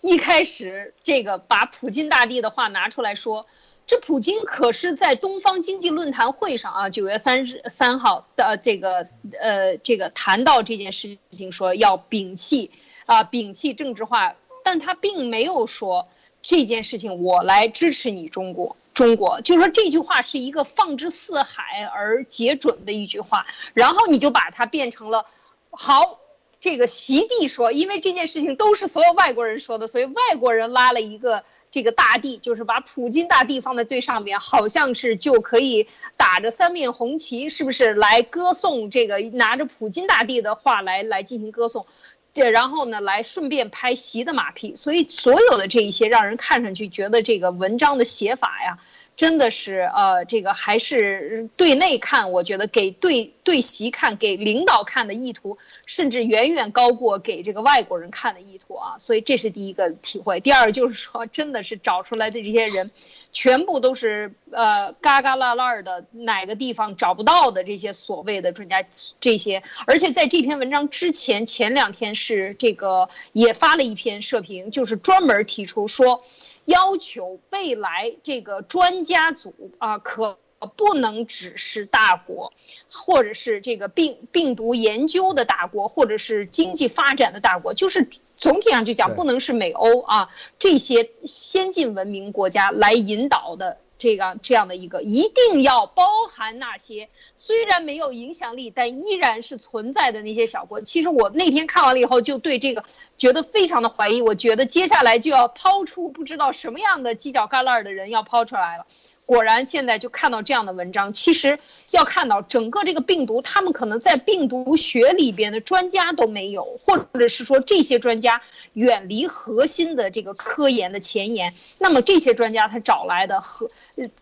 [0.00, 3.46] 一开始这个把普京大帝的话拿出来说，
[3.86, 9.06] 这普京可是在东方经济论坛会上啊，九月三十三号的这个
[9.40, 12.72] 呃这个谈到这件事情，说要摒弃
[13.06, 16.08] 啊摒弃政治化，但他并没有说
[16.42, 25.26] 这件事情我来支持你中国中国，就是说这句话是一个放之四海而皆准的一句话，然后你就把它变成了。
[25.70, 26.18] 好，
[26.58, 41.86] 这个席地说，因为这件事情都是所有外国人说的，所以外国人拉了一个这个大帝，就是把普京大帝放在最上边，好像是就可以打着三面红旗，是不是来歌颂这个拿着普京大帝的话来来进行歌颂，
[42.32, 48.78] 这然后呢来顺便拍习的马屁，所以所有的这一些让人看上去觉得这个文章的写法呀。
[49.16, 58.98] 真的是，呃，这个还是对内看，我觉得给对对席看，给领导看的意图，甚至远远高过给这个外国人看的意图啊。
[58.98, 60.38] 所以这是第一个体会。
[60.40, 62.90] 第二就是说，真的是找出来的这些人，
[63.32, 68.84] 全部都是呃嘎嘎烂烂的，哪个地方找不到的这些所谓的专家，
[69.18, 69.62] 这些。
[69.86, 76.22] 而且在这篇文章之前，前两天是这个也发了一篇社评，就是专门提出说。
[76.66, 80.38] 要求未来这个专家组啊，可
[80.76, 82.52] 不能只是大国，
[82.90, 93.78] 或者是这个病病毒研究的大国，或者是经济发展的大国，就是总体上就讲，不能是美欧啊这些先进文明国家来引导的。
[93.98, 100.80] 这个这样的一个一定要包含那些虽然没有影响力，但依然是存在的那些小国。
[100.80, 102.84] 其实我那天看完了以后，就对这个
[103.16, 104.20] 觉得非常的怀疑。
[104.20, 108.86] 我觉得接下来就要抛出不知道什么样的犄角旮旯的人要抛出来了。
[109.24, 111.12] 果然，现在就看到这样的文章。
[111.12, 111.58] 其实
[111.90, 118.40] 要看到整个这个病毒，他们可能在病毒学里边的专家都没有，或者是说这些专家
[118.74, 121.54] 远离核心的这个科研的前沿。
[121.78, 123.68] 那么这些专家他找来的和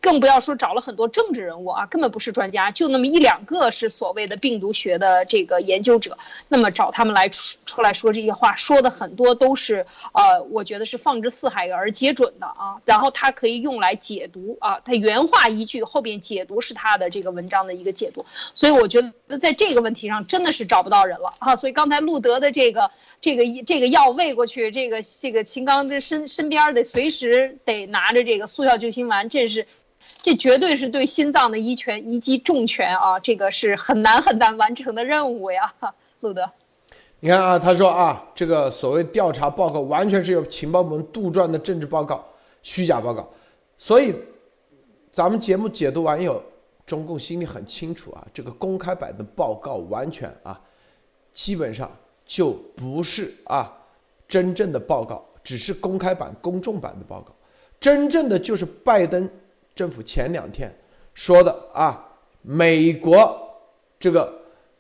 [0.00, 6.16] 更不要说找了很多政治人物啊，根本不是专家，就那么一两个是所谓的病毒学的这个研究者，
[6.48, 12.76] 那么找他们来出出来说这些话，说的很多都是呃，我觉得是放之四海而皆准的啊。
[12.84, 21.56] 然后他可以用来解读啊，他原话一句后边解读是他的这个文章的一个解读，所以我觉得在这个问题上真的是找不到人了啊。
[21.56, 22.90] 所以刚才路德的这个。
[23.20, 29.63] 这个这个药喂过去，这个这个秦刚这身身边得随时得拿着这个速效救心丸，这是，
[30.24, 33.20] 这绝对是对心脏的一拳一击重拳啊！
[33.20, 35.70] 这个是很难很难完成的任务呀，
[36.20, 36.50] 路德。
[37.20, 42.24] 你看啊，他说啊，这个所谓调查报告完全是由情报部门杜撰的政治报告、
[42.62, 43.28] 虚假报告，
[43.76, 44.14] 所以
[45.12, 46.42] 咱们节目解读完以后，
[46.87, 50.58] 中共心里很清楚啊，这个公开版的报告完全啊，
[51.34, 51.90] 基本上。
[52.24, 53.70] 就不是啊，
[54.26, 57.30] 真正的报告只是公开版、公众版的报告，
[57.78, 59.28] 真正的就是拜登
[59.74, 60.72] 政府前两天
[61.14, 62.06] 说的啊，
[62.42, 63.37] 美国
[63.98, 64.32] 这个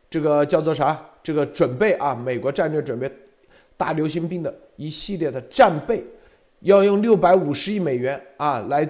[0.08, 1.04] 这个叫做啥？
[1.22, 3.10] 这个准备啊，美国战略准备
[3.76, 6.04] 大流行病的一系列的战备，
[6.60, 8.88] 要用六百五十亿美元啊来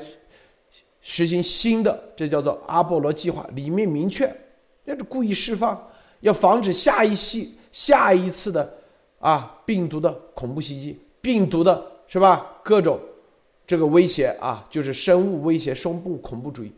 [1.01, 4.31] 实行新的，这叫做阿波罗计划，里面明确
[4.85, 5.91] 那是故意释放，
[6.21, 7.59] 要防止下一系。
[7.75, 8.73] 下一次的
[9.19, 12.61] 啊，病毒的恐怖袭击，病毒的是吧？
[12.63, 13.01] 各种
[13.67, 16.73] 这个威胁啊，就是生物威胁、生物恐怖主义，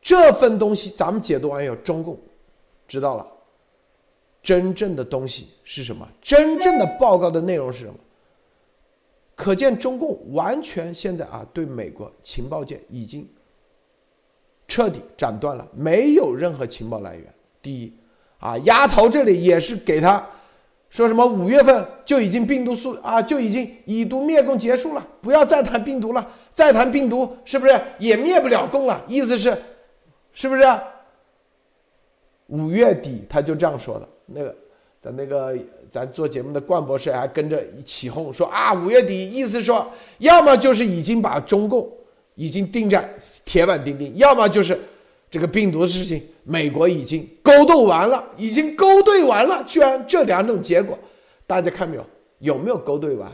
[0.00, 2.18] 这份东西咱们解读完以后，中共
[2.86, 3.26] 知道了
[4.42, 7.94] 真正的东西是什么，真正的报告的内容是什么。
[9.34, 13.28] 可见中共完全现在啊，对美国情报界已经
[14.66, 17.34] 彻底斩断了，没有任何情报来源。
[17.60, 17.92] 第一
[18.38, 20.24] 啊，丫头这里也是给他。
[20.90, 29.04] 说什么五月份就已经病毒速啊就已经以毒灭共结束了，不要再谈病毒了，再谈病毒是不是也灭不了共了？
[29.06, 29.56] 意思是，
[30.32, 30.62] 是不是？
[32.46, 34.08] 五月底他就这样说的。
[34.24, 34.56] 那个
[35.02, 35.54] 咱那个
[35.90, 41.86] 咱做节目的冠博士还跟着起哄说啊，五月底意思说，要么就是已经把中共
[42.34, 43.06] 已经定在
[43.44, 44.80] 铁板钉钉，要么就是。
[45.30, 50.98] 这个病毒的事情，美国已经勾兑完了，已经勾兑完了，居然这两种结果，
[51.46, 52.06] 大家看没有？
[52.38, 53.30] 有没有勾兑完？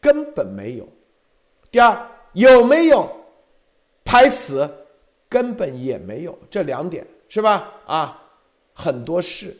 [0.00, 0.88] 根本没有。
[1.70, 1.94] 第二，
[2.32, 3.06] 有没有
[4.02, 4.66] 拍死？
[5.28, 6.38] 根本也没有。
[6.48, 7.70] 这两点是吧？
[7.84, 8.22] 啊，
[8.72, 9.54] 很多事，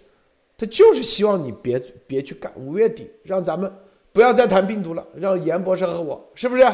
[0.57, 2.51] 他就是希望你别别去干。
[2.57, 3.71] 五月底让咱们
[4.15, 6.67] 不要再谈病毒了，让严博士和我是不是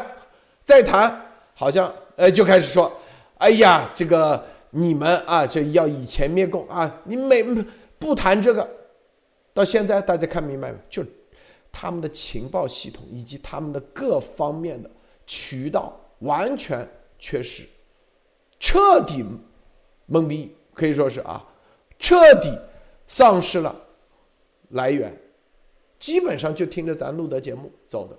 [0.62, 1.20] 再谈？
[1.54, 2.92] 好像呃就开始说，
[3.38, 4.40] 哎呀，这个。
[4.70, 7.02] 你们啊，这要以前灭共啊！
[7.04, 7.42] 你每
[7.98, 8.68] 不谈这个，
[9.52, 10.78] 到现在大家看明白没？
[10.88, 11.04] 就
[11.72, 14.88] 他们的情报系统以及他们的各方面的
[15.26, 17.64] 渠道完全缺失，
[18.60, 19.24] 彻底
[20.08, 21.44] 懵逼，可以说是啊，
[21.98, 22.56] 彻底
[23.06, 23.74] 丧失了
[24.70, 25.12] 来源，
[25.98, 28.16] 基本上就听着咱录的节目走的，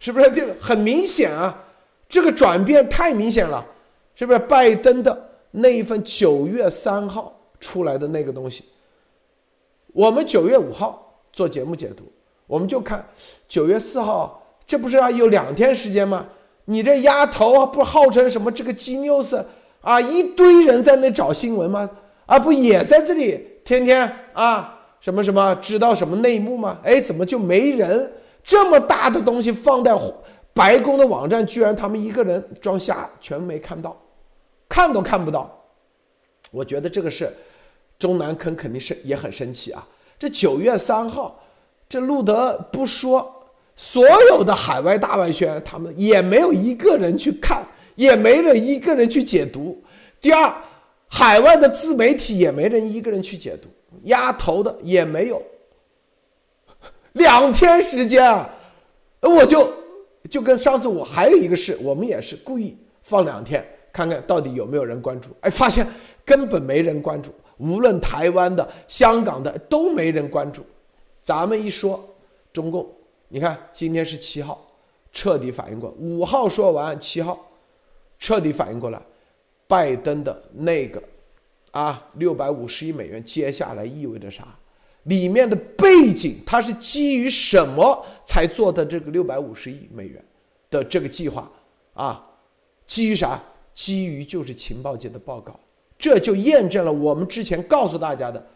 [0.00, 0.30] 是不是？
[0.32, 1.64] 这个很明显啊，
[2.08, 3.64] 这个转变太明显了，
[4.16, 4.38] 是不是？
[4.40, 5.29] 拜登的。
[5.50, 8.64] 那一份九月三号出来的那个东西，
[9.92, 12.04] 我们九月五号做节目解读，
[12.46, 13.04] 我们就看
[13.48, 16.26] 九月四号，这不是啊有两天时间吗？
[16.66, 19.44] 你这丫头不号称什么这个 G News
[19.80, 21.90] 啊，一堆人在那找新闻吗？
[22.26, 26.78] 啊，不也在这里天天啊什么什么知道什么内幕吗？
[26.84, 28.12] 哎，怎么就没人？
[28.44, 29.92] 这么大的东西放在
[30.52, 34.00] 白宫的网站，居然他们一个人装瞎，全没看到。
[34.80, 35.62] 看都看不到，
[36.50, 37.30] 我觉得这个是
[37.98, 39.86] 中南坑肯定是也很生气啊。
[40.18, 41.38] 这九月三号，
[41.86, 43.30] 这路德不说，
[43.76, 47.62] 所有的海外大外宣他们也没有一个人去看，
[47.94, 49.82] 也没人一个人去解读。
[50.18, 50.50] 第二，
[51.08, 53.68] 海外的自媒体也没人一个人去解读，
[54.04, 55.42] 压头的也没有。
[57.12, 58.48] 两天时间啊，
[59.20, 59.70] 我就
[60.30, 63.62] 就跟上次我还有一个事，我们也是故意放两天。
[63.92, 65.30] 看看到底有没有人关注？
[65.40, 65.86] 哎，发现
[66.24, 70.64] 根本没人关注，无论台湾的、香港的都没人关注。
[71.22, 72.02] 咱们一说
[72.52, 72.88] 中共，
[73.28, 74.66] 你看今天是七号，
[75.12, 75.90] 彻底反应过。
[75.98, 77.38] 五号说完，七号
[78.18, 79.00] 彻底反应过来，
[79.66, 81.02] 拜登的那个
[81.72, 84.46] 啊，六百五十亿美元，接下来意味着啥？
[85.04, 90.22] 里面的背景，它是基于什么才做的这个六百五十亿美元
[90.70, 91.50] 的这个计划
[91.94, 92.26] 啊？
[92.86, 93.42] 基于啥？
[93.80, 95.58] 基于就是情报界的报告，
[95.96, 98.46] 这就验证了我们之前告诉大家的，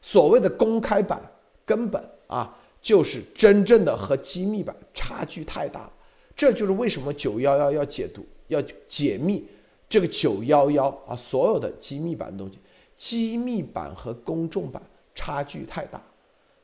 [0.00, 1.20] 所谓的公开版
[1.66, 5.90] 根本啊就是真正的和机密版差距太大，
[6.36, 9.44] 这就是为什么九幺幺要解读、要解密
[9.88, 12.60] 这个九幺幺啊，所有的机密版的东西，
[12.96, 14.80] 机密版和公众版
[15.12, 16.00] 差距太大，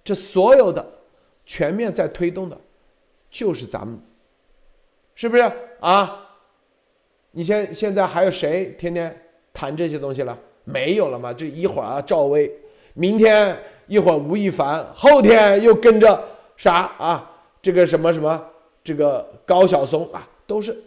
[0.05, 0.87] 这所有的
[1.45, 2.57] 全面在推动的，
[3.29, 3.99] 就是咱们，
[5.17, 5.43] 是不是？
[5.81, 6.21] 啊？
[7.37, 9.14] 你现现在还有谁天天
[9.53, 10.39] 谈这些东西了？
[10.62, 11.32] 没有了吗？
[11.32, 12.51] 这一会儿啊，赵薇，
[12.95, 13.57] 明天
[13.89, 16.24] 一会儿吴亦凡，后天又跟着
[16.57, 17.30] 啥啊？
[17.61, 18.41] 这个什么什么，
[18.85, 20.80] 这个高晓松啊，都是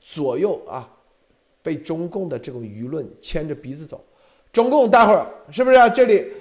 [0.00, 0.88] 左右啊，
[1.62, 4.02] 被中共的这种舆论牵着鼻子走。
[4.52, 6.32] 中共待会儿是不是这里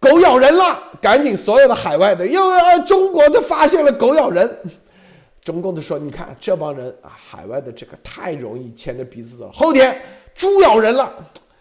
[0.00, 0.82] 狗咬人了？
[1.02, 4.58] 赶紧所有的海外的又要中国这发现了狗咬人。
[5.44, 9.52] 中共的说：“你看这帮人啊，海外的这个太容易牵着鼻子走了。
[9.52, 10.00] 后天
[10.34, 11.14] 猪咬人了，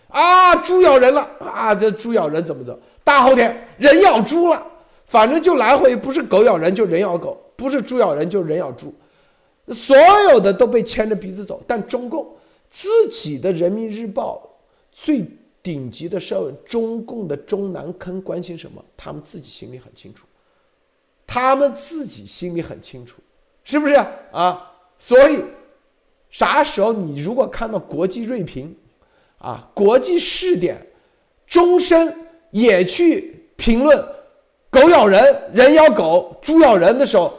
[0.07, 2.79] 啊，猪咬人了啊，这猪咬人怎么着？
[3.03, 4.65] 大后天人咬猪了，
[5.05, 8.95] 反正就来回，不是狗咬人就人咬狗，不是猪咬人就人咬猪，
[9.67, 9.97] 所
[10.31, 11.61] 有的都被牵着鼻子走。
[11.67, 12.25] 但中共
[12.69, 14.49] 自己的人民日报
[14.93, 15.25] 最
[15.61, 18.81] 顶级的社论，中共的中南坑关心什么？
[18.95, 20.25] 他们自己心里很清楚，
[21.27, 23.21] 他们自己心里很清楚。”
[23.63, 23.93] 是不是
[24.31, 24.71] 啊？
[24.97, 25.39] 所以，
[26.29, 28.75] 啥时候你如果看到国际锐评，
[29.37, 30.77] 啊，国际试点，
[31.45, 32.13] 终身
[32.51, 34.03] 也去评论
[34.69, 35.21] 狗咬人、
[35.53, 37.33] 人咬狗、猪咬人的时候，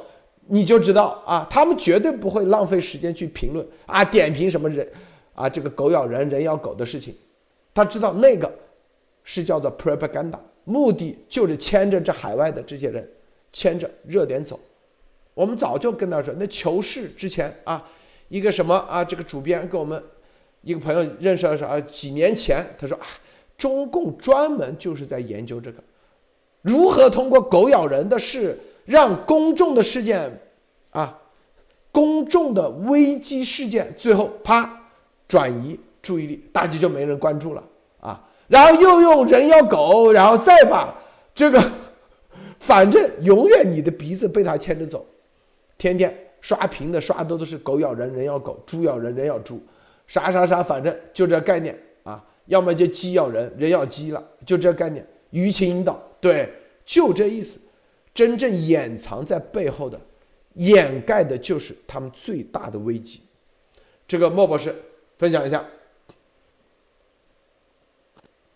[0.47, 4.87] 你就知道啊，他们绝对不会浪费时间去评论啊，点评什么人
[5.35, 7.15] 啊，这个狗咬人、人咬狗的事情，
[7.75, 8.53] 他知道那个
[9.25, 13.09] 是叫做 propaganda，目的就是牵着这海外的这些人，
[13.53, 14.61] 牵着热点走。
[15.35, 17.85] 我们早就跟他说，那求是之前啊，
[18.29, 20.01] 一个什么啊，这个主编跟我们
[20.63, 23.07] 一个朋友认识的时候啊，几年前他说啊，
[23.59, 25.83] 中共专门就是在研究这个，
[26.63, 30.41] 如何通过狗咬人的事让公众的事件
[30.91, 31.19] 啊，
[31.91, 34.89] 公众的危机事件最后啪
[35.27, 37.65] 转移注意力，大家就没人关注了
[37.99, 40.95] 啊，然后又用人咬狗，然后再把
[41.35, 41.61] 这个，
[42.61, 45.05] 反正永远你的鼻子被他牵着走。
[45.79, 49.61] 天天刷屏的刷的都是狗咬人，人咬狗；猪咬人，人咬猪，
[50.07, 52.25] 啥啥啥，反正就这概念啊。
[52.47, 55.07] 要么就鸡咬人，人咬鸡了，就这概念。
[55.33, 56.49] 舆情引导，对，
[56.85, 57.59] 就这意思。
[58.13, 60.01] 真正掩藏在背后的，
[60.55, 63.21] 掩盖的就是他们最大的危机。
[64.07, 64.75] 这个莫博士
[65.19, 65.65] 分享一下。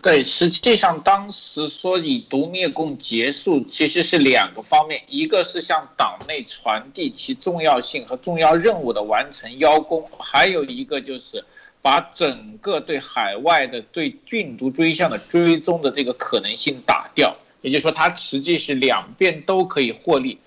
[0.01, 11.45] 对，实际上当时说以毒灭共结束，其实是两个方面，一个是向党内传递其重要性和重要任务的完成邀功，还有一个就是
[11.83, 17.37] 把整个对海外的对病毒追向的追踪的这个可能性打掉。
[17.61, 20.39] 也就是说，它实际是两边都可以获利。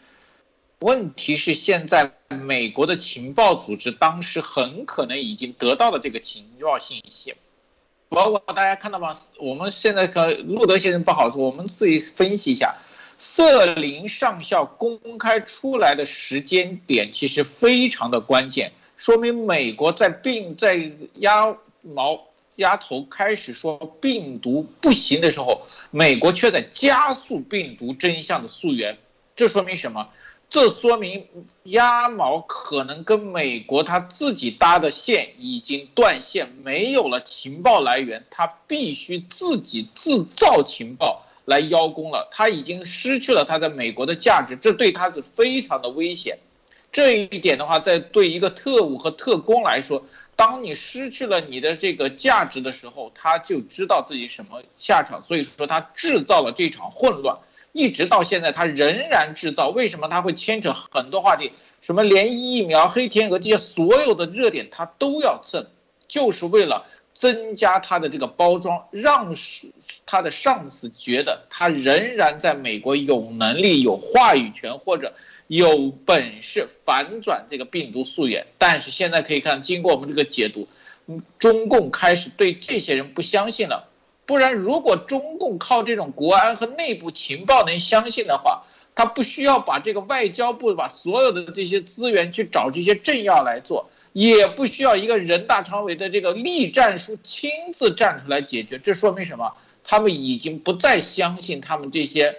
[0.79, 7.35] 问题是现在美国的情报组织当时很可能已经得到了这个情报信息。
[8.11, 9.17] 包括大家看到吗？
[9.39, 12.75] 我们现在可路德先生不好说，我们自己分析一下，
[13.17, 22.21] 瑟林上校公开出来的时间点其实非常的关键，说明美国在病在压毛
[22.57, 28.97] 压头开始说病毒不行的时候，美国却在加速病毒真相的溯源，
[29.37, 30.09] 这说明什么？
[30.51, 31.25] 这说明
[31.63, 42.27] 鸭毛可能跟美国他自己搭的线已经断线，没有了情报来源，他必须自己制造情报来邀功了。
[42.31, 46.37] 他已经失去了他在美国的价值，这对他是非常的危险。
[46.91, 50.03] 这一点的话，在对一个特务和特工来说，
[50.35, 55.23] 当你失去了你的这个价值的时候，他就知道自己什么下场。
[55.23, 57.37] 所以说，他制造了这场混乱。
[57.71, 59.69] 一直到现在，他仍然制造。
[59.69, 61.51] 为什么他会牵扯很多话题？
[61.81, 65.65] 什么连疫苗、黑天鹅这些所有的热点，他都要蹭，
[66.07, 69.35] 就是为了增加他的这个包装，让
[70.05, 75.13] 他的上司觉得他仍然在美国有能力、有话语权或者
[75.47, 78.45] 有本事反转这个病毒溯源。
[78.57, 80.67] 但是现在可以看，经过我们这个解读，
[81.39, 83.90] 中共开始对这些人不相信了。
[84.31, 88.63] 不然，如果中共靠这种国安和内部情报能相信的话，
[88.95, 98.79] 他不需要把这个外交部把所有的这些资源去找这些政要来做，也不需要一个人大常委的这个栗战书亲自站出来解决。
[98.79, 99.51] 这说明什么？
[99.83, 102.33] 他们已经不再相信他们这些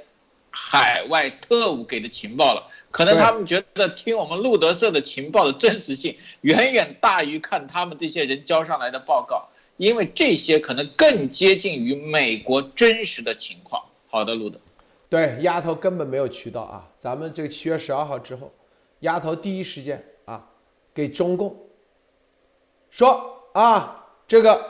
[0.50, 2.70] 海外特务给的情报了。
[2.90, 9.50] 可能他们觉得听我们路德社的情报的真实性远远大于看他们这些人交上来的报告。
[9.76, 13.82] 因为这些可能更接近于美国真实的情况。
[14.08, 14.58] 好的，路德，
[15.08, 16.86] 对，丫头根本没有渠道啊！
[17.00, 18.52] 咱们这个七月十二号之后，
[19.00, 20.44] 丫头第一时间啊，
[20.94, 21.56] 给中共
[22.90, 24.60] 说啊，这个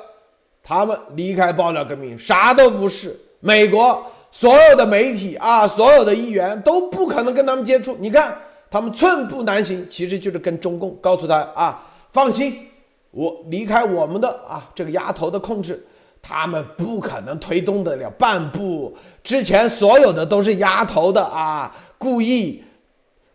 [0.62, 7.96] 他们离开爆料革命啥都不是，美国所有的媒体啊，所有的议员都不可能跟他们接触。
[7.98, 8.36] 你看
[8.70, 12.68] 他们寸步难行，其实就是跟中共告诉他啊，放心，
[13.12, 15.86] 我离开我们的啊这个丫头的控制。
[16.24, 22.62] 他们不可能推动得了半步，之前所有的都是压头的啊，故意，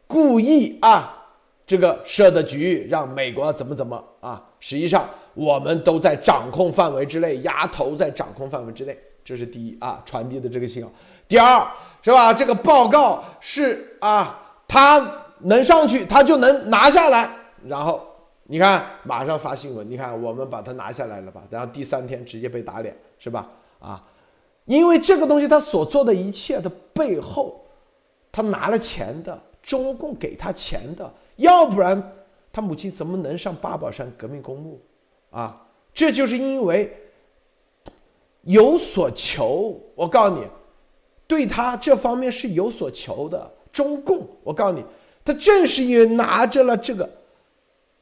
[0.08, 1.28] 故意啊，
[1.68, 4.42] 这个设的局让美国怎么怎么啊？
[4.62, 10.90] 实际上我们都在掌控范围之内，压头在掌控范围之内，这是第一啊，传递的这个信号。
[11.28, 11.68] 第二
[12.02, 12.34] 是吧？
[12.34, 15.06] 这个报告是啊，他
[15.40, 17.30] 能上去，他就能拿下来，
[17.68, 18.02] 然后。
[18.50, 19.90] 你看，马上发新闻。
[19.90, 21.44] 你看，我们把它拿下来了吧？
[21.50, 23.50] 然后第三天直接被打脸，是吧？
[23.80, 24.02] 啊，
[24.64, 27.62] 因为这个东西他所做的一切的背后，
[28.32, 32.02] 他拿了钱的，中共给他钱的，要不然
[32.54, 34.80] 他母亲怎么能上八宝山革命公墓？
[35.30, 35.62] 啊，
[35.94, 36.96] 这就是因为
[38.44, 39.78] 有所求。
[39.94, 40.48] 我告诉你，
[41.28, 43.52] 对他这方面是有所求的。
[43.74, 44.86] 中共，我告诉你，
[45.26, 47.10] 他正是因为拿着了这个。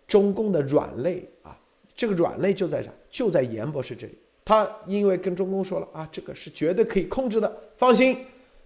[0.07, 1.57] 中共的软肋啊，
[1.95, 4.17] 这个软肋就在这，就在严博士这里。
[4.43, 8.15] 他因为跟中共说了啊，这个是绝对可以控制的，放心，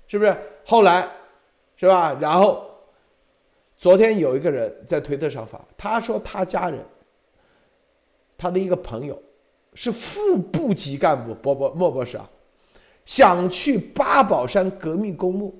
[0.07, 0.35] 是不是？
[0.65, 1.07] 后来，
[1.77, 2.17] 是吧？
[2.19, 2.69] 然后，
[3.77, 6.83] 昨天有一个人在推特上发，他说他家人，
[8.37, 9.17] 他的一个朋友，
[9.73, 12.29] 是副部级干部，博博莫博士啊，
[13.05, 15.55] 想去八宝山革命公墓，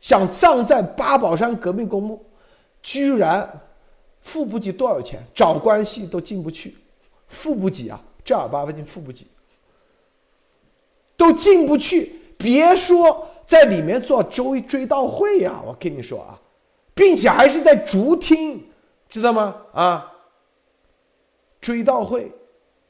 [0.00, 2.24] 想葬在八宝山革命公墓，
[2.80, 3.46] 居然。
[4.22, 5.22] 副部级多少钱？
[5.34, 6.74] 找关系都进不去，
[7.28, 9.26] 副部级啊，正儿八经副部级
[11.16, 15.60] 都进不去，别说在里面做追追悼会呀！
[15.66, 16.40] 我跟你说啊，
[16.94, 18.64] 并且还是在竹厅，
[19.08, 19.56] 知道吗？
[19.72, 20.12] 啊，
[21.60, 22.30] 追悼会，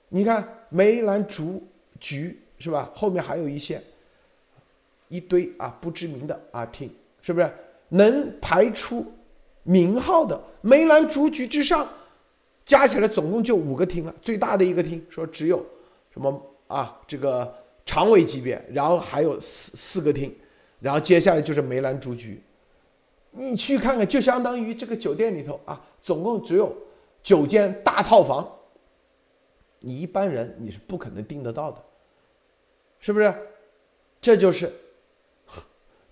[0.09, 1.63] 你看梅兰竹
[1.99, 2.91] 菊是吧？
[2.95, 3.83] 后面还有一些
[5.09, 7.51] 一堆啊不知名的啊厅，是不是
[7.89, 9.11] 能排出？
[9.63, 11.89] 名号的梅兰竹菊之上，
[12.65, 14.15] 加起来总共就五个厅了。
[14.21, 15.65] 最大的一个厅说只有
[16.13, 17.01] 什么啊？
[17.07, 17.53] 这个
[17.85, 20.35] 常委级别，然后还有四四个厅，
[20.81, 22.43] 然后接下来就是梅兰竹菊。
[23.31, 26.77] 你去看看，就相当于这个酒店里头啊，总共只有
[27.23, 28.49] 九间大套房。
[29.81, 31.83] 你一般人你是不可能订得到的，
[33.01, 33.35] 是不是？
[34.21, 34.73] 这就是，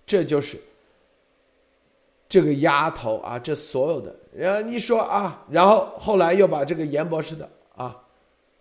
[0.05, 0.59] 这就是。
[2.31, 8.01] 这个丫头啊，这所有的，然后你说啊，然后后来又把这个严博士的啊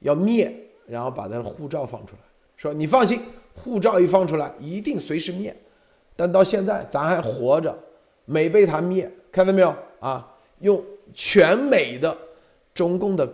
[0.00, 0.52] 要灭，
[0.88, 2.22] 然后把他的护照放出来，
[2.56, 3.20] 说你放心，
[3.54, 5.56] 护照一放出来，一定随时灭。
[6.16, 7.72] 但到现在咱还活着，
[8.24, 10.28] 没被他灭，看到没有啊？
[10.58, 12.18] 用全美的
[12.74, 13.32] 中共的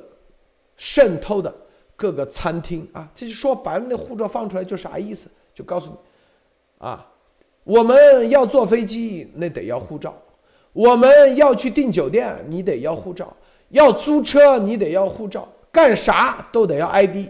[0.77, 1.51] 渗透的
[1.97, 5.31] 各个餐厅啊，这就说白了，那护照放出来就啥意思？
[5.55, 5.97] 就告诉你
[6.87, 7.11] 啊，
[7.65, 10.15] 我们要坐飞机，那得要护照。
[10.77, 13.25] 我们要去订酒店，你得要护照；
[13.71, 17.29] 要租车，你得要护照；干啥都得要 ID，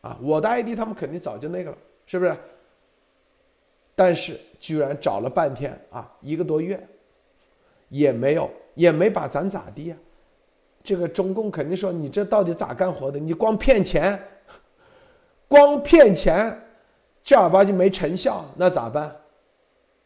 [0.00, 1.76] 啊，我的 ID 他们肯定早就那个了，
[2.06, 2.36] 是不是？
[3.96, 6.80] 但是居然找了半天啊，一个多月，
[7.88, 9.96] 也没有，也没把咱咋地呀？
[10.84, 13.18] 这个中共肯定说你这到底咋干活的？
[13.18, 14.16] 你光骗钱，
[15.48, 16.56] 光骗钱，
[17.24, 19.12] 正儿八经没成效，那咋办？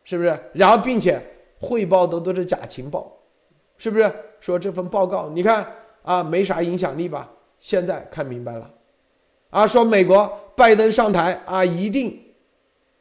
[0.05, 0.39] 是不是？
[0.55, 1.23] 然后并且。
[1.63, 3.17] 汇报的都是假情报，
[3.77, 4.13] 是不是？
[4.41, 5.65] 说这份报告，你看
[6.03, 7.31] 啊，没啥影响力吧？
[7.61, 8.69] 现在看明白了，
[9.51, 12.21] 啊，说美国拜登上台啊，一定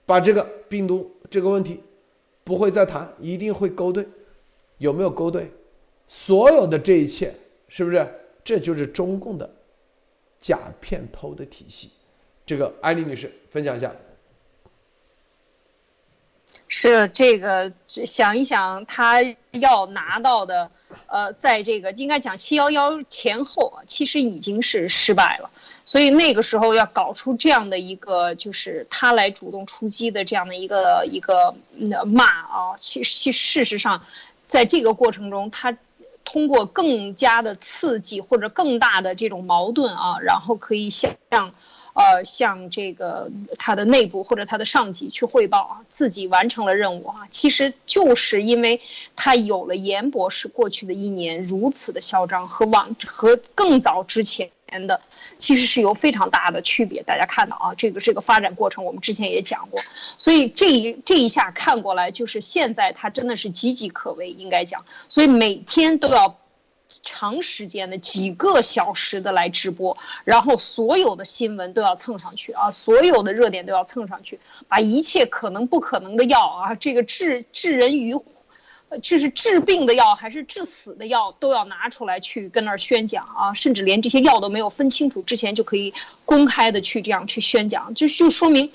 [0.06, 1.82] 把这个病毒这个问题
[2.44, 4.08] 不会再谈，一定会勾兑，
[4.78, 5.52] 有没有勾兑？
[6.08, 7.34] 所有的这一切，
[7.68, 8.08] 是不是？
[8.44, 9.50] 这就是中共的
[10.40, 11.92] 假骗偷的体系。
[12.46, 13.92] 这个艾丽女士分享一下。
[16.68, 19.22] 是这个，想一想，他
[19.52, 20.72] 要拿到的，
[21.08, 25.50] 呃，在这个应该讲七幺幺前后，其实已经是失败了。
[25.84, 31.54] 所以那个时候要搞出这样的一个，就是他来主动出击的这样的一个一个
[32.06, 34.06] 骂啊，其其事实上，
[34.48, 35.76] 在这个过程中，他
[36.24, 41.54] 通过更加的刺激或者更大的这种矛盾啊，然后可以想象。
[41.94, 48.80] 呃，向这个他的内部或者他的上级去汇报啊，自己完成了任务啊，其实就是因为
[49.16, 54.50] 他有了严博士过去的一年如此的嚣张和往和更早之前
[54.88, 55.02] 的，
[55.38, 57.04] 其实是有非常大的区别。
[57.04, 59.82] 大家看到啊，这个这个发展过程，我们之前也讲过，
[60.18, 66.41] 所以这一这一下看过来，就是现在他真的是岌岌可危，应该讲，所以每天都要。
[67.04, 78.16] 长时间的几个小时的来直播，然后所有的新闻都要蹭上去啊，所有的热点都要蹭上去，把一切可能不可能的药啊，这个治治人于，
[79.02, 85.94] 就是治病的药还是治死的药都要拿出来去跟那儿宣讲啊，甚至连这些药都没有分清楚之前就可以
[86.26, 88.72] 公开的去这样去宣讲，就就说明。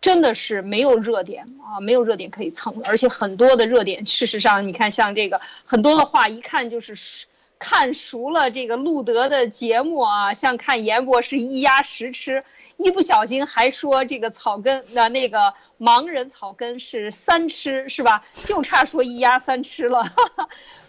[0.00, 6.94] 真的是没有热点啊，没有热点可以蹭，而且很多的热点，事实上你看，像这个很多的话，一看就是
[7.58, 12.44] 看熟了这个路德的节目啊，像看严博士一鸭十吃，
[12.76, 18.24] 一不小心还说这个草根那那个盲人草根是三吃是吧？
[18.44, 20.04] 就差说一鸭三吃了。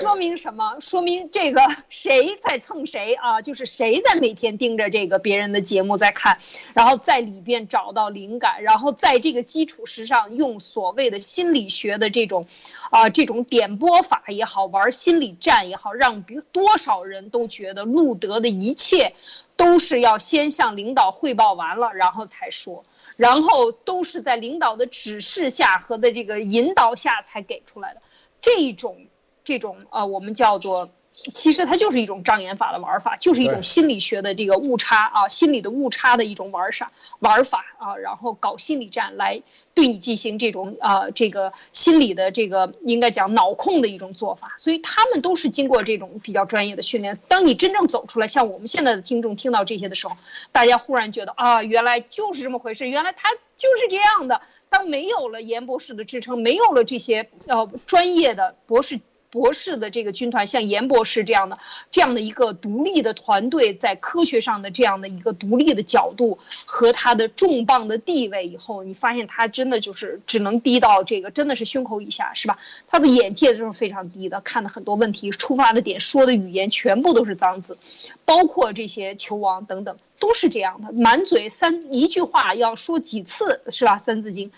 [0.00, 0.80] 说明什么？
[0.80, 3.40] 说明这个 谁在蹭谁啊？
[3.42, 6.38] 就是谁在每天盯着这个别人的节目在看，
[6.74, 12.46] 然后在里边找到灵感，然后在这个基础之上用所谓的心理学的这种，
[12.90, 19.14] 啊，这种点播法也好，玩心理战也好，让多少人都觉得路德的一切
[19.56, 22.84] 都是要先向领导汇报完了，然后才说，
[23.16, 28.02] 然后都是在领导的指示下和的这个引导下才给出来的
[28.40, 29.06] 这种。
[29.48, 30.90] 这种呃，我们叫做，
[31.32, 39.42] 其实它就是一种障眼法的玩法，就是一种心理学的这个误差啊，心理的误差的一种玩法玩法啊，然后搞心理战来
[39.72, 47.18] 对你进行这种啊这个心理的这个应该讲脑控的一种做法，所以他们都是经过这种比较专业的训练。
[47.26, 50.14] 当你真正走出来，像我们现在的听众听到这些的时候，
[50.52, 54.42] 大家忽然觉得啊，原来就是这么回事，原来他就是这样的。
[54.70, 59.00] 当没有了严博士的支撑，没有了这些呃专业的博士。
[59.30, 61.58] 博士的这个军团，像严博士这样的
[61.90, 72.58] 这样的一个独立的团队，在科学上的这样的一个独立的角度和他的重磅的地位，以后你发现他真的就是只能低到这个真的是胸口以下，是吧？
[72.86, 77.78] 他的眼界都是非常低的，看的很多问题出发的点，说的语言全部都是脏字，
[78.24, 83.98] 包括这些球王等等都是这样的，满嘴三一句话要说几次，是吧？
[83.98, 84.50] 三字经。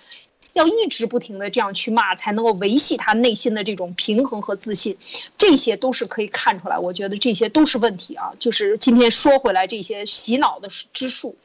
[0.52, 4.96] 要一直不停的这样去骂，才能够维系他内心的这种平衡和自信，
[5.38, 6.78] 这些都是可以看出来。
[6.78, 8.32] 我觉得这些都是问题啊。
[8.38, 11.36] 就是今天说回来，这些洗脑的之术，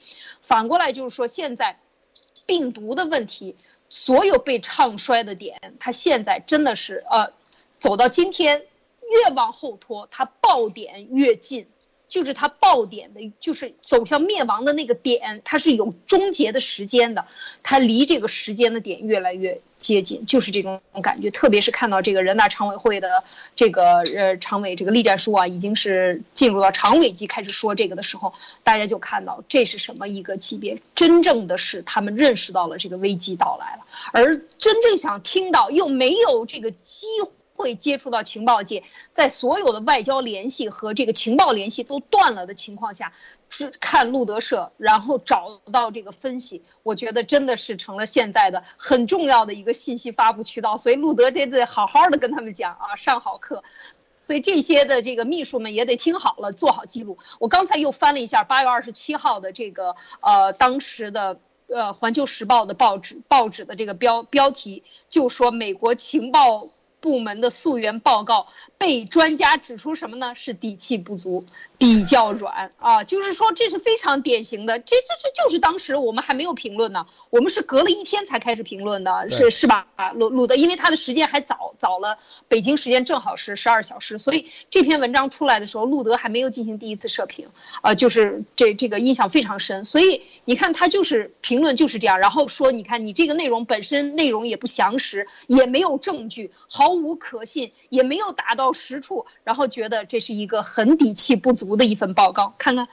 [0.41, 1.80] 反过来就是说，现在
[2.45, 3.56] 病毒的问题，
[3.89, 7.32] 所有被唱衰的点，它现在真的是呃，
[7.80, 8.64] 走到今天，
[9.12, 11.68] 越往后拖，它爆点越近。
[12.08, 17.26] 就是它爆点的，就是走向灭亡的那个点，它是有终结的时间的，
[17.64, 21.32] 它离这个时间的点越来越接近，就是这种感觉。
[21.32, 23.24] 特别是看到这个人大常委会的
[23.56, 28.34] 这个呃常委这个栗战书啊，已经是进入到常委级开始说这个的时候，
[28.64, 37.76] 大家就看到这是什么一个级别，真正的是他们认识到了这个危机到来了，而真正想听到又没有这个机会会。
[37.76, 43.14] 接触到情报界，在所有的外交联系和这个情报联系都断了的情况下，
[43.49, 50.78] 只看路德社，然后找到这个分析，我觉得真的是成了现在的很重要的一个信息发布渠道。
[50.78, 53.64] 所以路德这得好好的跟他们讲啊，上好课。
[54.22, 57.18] 所以这些的这个秘书们也得听好了，做好记录。
[57.39, 66.70] 我刚才又翻了一下八月二十七号的这个呃当时的呃环球时报的报纸报纸的这个标标题，就说美国情报。
[67.06, 68.47] 部门的溯源报告
[68.80, 70.34] 被专家指出什么呢？
[70.34, 71.45] 是底气不足，
[71.78, 74.80] 比较软啊，就是说这是非常典型的。
[74.80, 79.88] 这这这就是当时我们还没有评论呢，我们是隔了一天才开始评论的，是是吧？
[79.95, 82.17] 啊，鲁鲁的，因为他的时间还早早了，
[82.47, 87.47] 北京时间正好是十二小时，所以这篇文章出来的时候，路德还没有进行第一次射频，
[87.82, 89.86] 啊，就是这这个印象非常深。
[89.86, 96.95] 所以你看他就是评论就是这样，然后说你看你这个内容本身内容也不详实，也没有证据，毫。
[96.95, 102.53] 无可信，也没有达到实处，然后觉得这是一个很底气不足读的一份报告。
[102.57, 102.88] 看看，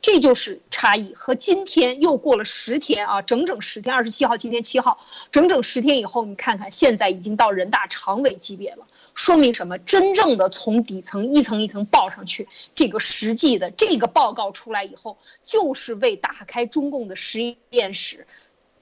[0.00, 1.12] 这就是差异。
[1.14, 4.98] 和今天又过了十天啊，整整十天，二十七号，今天七号，
[5.30, 9.76] 整整十天以后，你看看，现在已经到人大常委级别了，说明什么？
[9.78, 18.26] 真正的从底层一层一层报上去，这个实际的这个报告出来以后，就是为打开中共的实验室。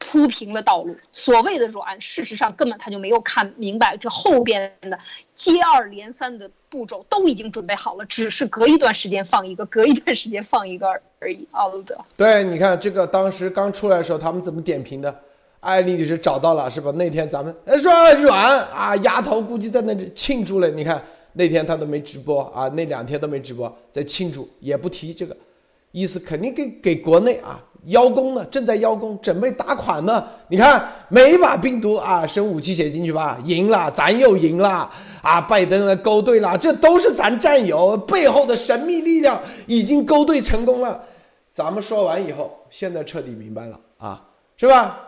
[0.00, 4.98] 铺平了道路，所谓的软，事实上根本他就没有看明白这后边的
[5.34, 10.88] 接二连三的步骤都已经准备好了，只是隔一段时间放一个，隔一段时间放一个
[11.20, 11.46] 而已。
[11.52, 15.14] 奥路德，对，你看这个当时刚出来的时候，他们怎么点评的？
[15.60, 16.90] 艾丽女士找到了是吧？
[16.92, 20.70] 那天咱们说软啊，丫头估计在那里庆祝了。
[20.70, 21.00] 你看
[21.34, 25.36] 那天他都没直播啊，那两天都没直播，在庆祝，也不提这个。
[25.92, 30.22] 意思肯定给给国内啊邀功呢，正在邀功，准备打款呢。
[30.48, 34.90] 你看，每把病毒啊，生武器写进去吧，赢了，咱又赢了
[35.22, 35.40] 啊！
[35.40, 41.00] 拜登勾兑了，这都是咱战友背后的神秘力量已经勾兑成功了。
[41.52, 44.22] 咱们说完以后，现在彻底明白了啊，
[44.58, 45.00] 是吧？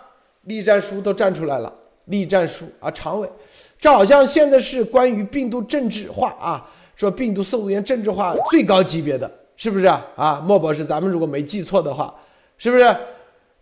[0.45, 1.71] 栗战书都站出来了，
[2.07, 3.31] 栗战书啊，常委，
[3.79, 6.67] 这好像现在是关于病毒政治化啊，
[6.97, 10.43] 说病毒溯源政治化最高级别的，是不是啊？
[10.47, 12.15] 莫博士，咱们如果没记错的话。
[12.63, 12.97] 是不是？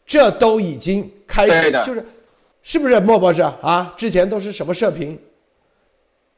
[0.05, 2.05] 这都已经开始，就是，
[2.63, 3.95] 是不是莫博士啊？
[3.97, 5.19] 之前都是什么社评？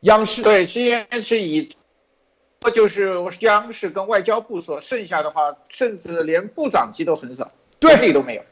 [0.02, 1.68] 央视对，之前是以，
[2.60, 7.50] 不就是央视跟外交部说，剩下的话，甚至连部长级都很少，
[7.80, 8.42] 对，理都没有。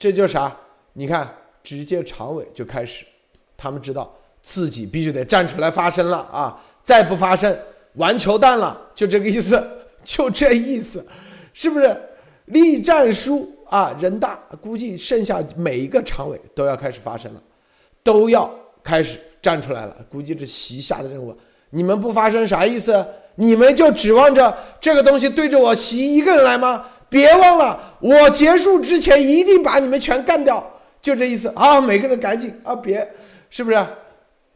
[0.00, 0.56] 这就是啥？
[0.92, 3.04] 你看，直接常委就开始，
[3.56, 4.12] 他们知道
[4.42, 6.60] 自己必须得站出来发声了啊！
[6.82, 7.56] 再不发声，
[7.94, 9.64] 玩球蛋了，就这个意思，
[10.02, 11.06] 就这意思，
[11.54, 11.96] 是不是？
[12.46, 13.48] 立战书。
[13.70, 17.40] 啊，人大估计剩下每一个常委都要开始发声了，
[18.02, 18.52] 都要
[18.82, 19.96] 开始站出来了。
[20.10, 21.32] 估计是习下的任务，
[21.70, 23.06] 你们不发声啥意思？
[23.36, 26.84] 你们就指望着这个东西对着我习一个人来吗？
[27.08, 30.68] 别忘了，我结束之前一定把你们全干掉，
[31.00, 31.80] 就这意思啊！
[31.80, 33.08] 每个人赶紧啊，别，
[33.50, 33.86] 是不是？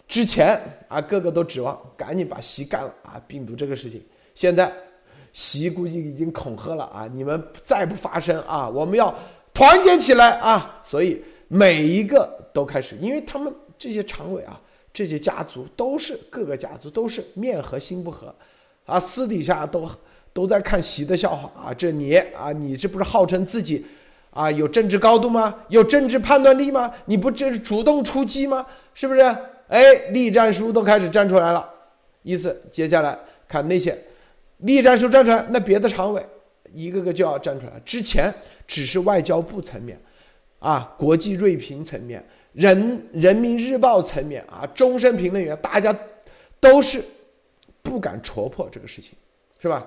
[0.09, 4.05] 之前啊，个个都指望赶紧把习干了啊，病毒这个事情，
[4.35, 4.73] 现在。
[5.35, 7.09] 习估计已经恐吓了啊！
[7.13, 9.13] 你们再不发声啊，我们要
[9.53, 10.81] 团结起来啊！
[10.85, 14.59] 所以每一个都开始，因为他们这些常委啊，
[14.93, 18.33] 这些家族都是各个家族都是面和心不和，
[18.87, 19.91] 啊，私底下都
[20.33, 21.75] 都在看习的笑话啊！
[21.75, 23.85] 这你啊，你这不是号称自己
[24.31, 25.53] 啊有政治高度吗？
[25.69, 26.93] 有政治判断力吗？
[27.07, 28.65] 你不这是主动出击吗？
[28.95, 29.21] 是不是？
[29.67, 31.69] 哎，立战书都开始站出来了，
[32.23, 33.19] 意思接下来
[33.49, 34.01] 看那些。
[34.59, 36.25] 栗战书站出来，那别的常委
[36.73, 37.73] 一个个就要站出来。
[37.85, 38.33] 之前
[38.67, 40.01] 只是外交部层面，
[40.59, 45.97] 啊，国际锐评层面，人人民日报层面啊，终身评论员，大家
[46.61, 47.03] 都是
[47.83, 49.13] 不敢戳破这个事情，
[49.61, 49.87] 是吧？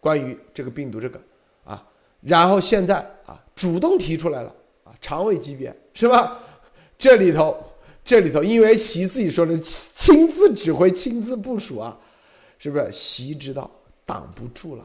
[0.00, 1.20] 关于这个病毒这个
[1.64, 1.82] 啊，
[2.20, 2.96] 然后现在
[3.26, 4.54] 啊，主动提出来了
[4.84, 6.38] 啊，常委级别是吧？
[6.98, 7.56] 这里头
[8.04, 11.98] 这里头，因为习自己说的亲自指挥、亲自部署啊，
[12.58, 12.90] 是不是？
[12.92, 13.70] 习知道。
[14.06, 14.84] 挡不住了，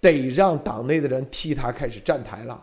[0.00, 2.62] 得让党内的人替他开始站台了。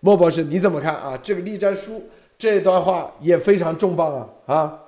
[0.00, 1.16] 莫博士，你怎么看啊？
[1.22, 2.08] 这个栗战书
[2.38, 4.54] 这段话也非常重磅啊！
[4.54, 4.80] 啊，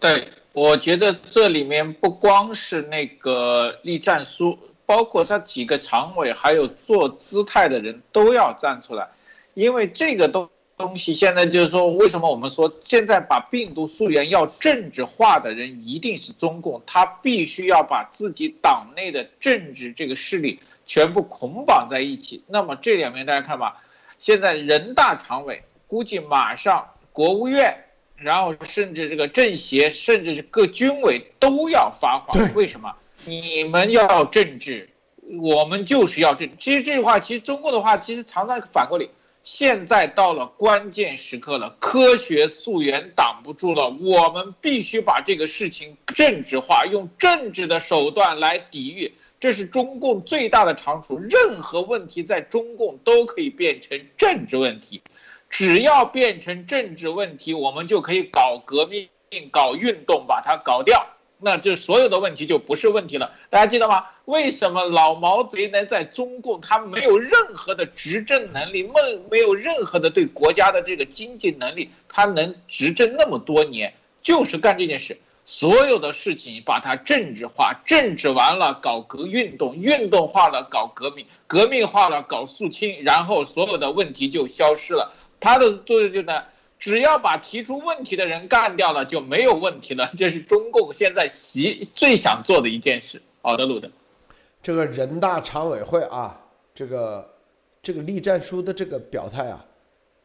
[0.00, 9.08] 对，我觉得这里面不光是那个栗战书，包括他几个常委，还有做姿态的人都要站出来，
[9.54, 10.48] 因为这个都。
[10.76, 16.82] 东西现在就是说，为什么我们说现在把病毒溯源要政治化的人一定是中共？
[16.86, 22.42] 他必须要把自己党内的政治这个势力全部捆绑在一起。
[22.46, 23.82] 那么这两面大家看吧，
[24.18, 27.74] 现在人大常委估计马上国务院，
[28.16, 32.38] 然后甚至这个政协，甚至是各军委都要发话。
[32.54, 32.94] 为什么？
[33.24, 34.90] 你们要政治，
[35.40, 36.50] 我们就是要政。
[36.58, 39.06] 其实这句话，其实中共的话，其实常常反过来。
[39.46, 51.16] 现在到了关键时刻了，科学溯源挡不住了，我们必须把这个事情政治化，用政治的手段来抵御，这是中共最大的长处。
[51.16, 55.00] 任何问题在中共都可以变成政治问题，
[55.48, 59.08] 只要变成政治问题，我们就可以搞革命、
[59.52, 61.06] 搞运动，把它搞掉。
[61.38, 64.06] 那这所有的问题就不是问题了，大家记得吗？
[64.24, 68.92] 为什么老毛贼能在中共，他没有任何的执政能力，没
[69.30, 75.18] 没有任何的对国家的这个经济能力，他能执政那么多年，就是干这件事。
[75.44, 85.12] 所有的事情把它政治化，政治完了搞革运动，运动化了搞革命，革命化了搞肃清，然后所有的问题就消失了。
[85.38, 86.46] 他的作用就在。
[86.86, 90.08] 只要把提出问题的人干掉了，就没有问题了。
[90.16, 93.20] 这是中共现在习最想做的一件事。
[93.42, 93.90] 好的，鲁德，
[94.62, 96.40] 这个人大常委会啊，
[96.72, 97.28] 这个
[97.82, 99.66] 这个立战书的这个表态啊，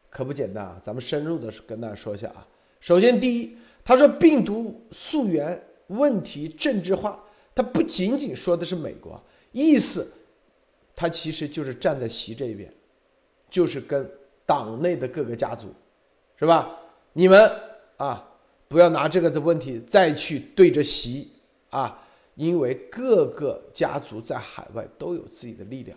[0.08, 0.80] 可不简单啊。
[0.84, 2.46] 咱们深入的跟大家说一下啊。
[2.78, 7.20] 首先，第一，他说病毒溯源问题政治化，
[7.56, 10.12] 他不仅仅说的是美国，意思
[10.94, 12.72] 他其实就是站在习这一边，
[13.50, 14.08] 就是跟
[14.46, 15.74] 党内的各个家族。
[16.42, 16.76] 是吧？
[17.12, 17.48] 你们
[17.98, 18.28] 啊，
[18.66, 21.30] 不要拿这个的问题再去对着习
[21.70, 22.02] 啊，
[22.34, 25.96] 因为各个家族在海外都有自己的力量。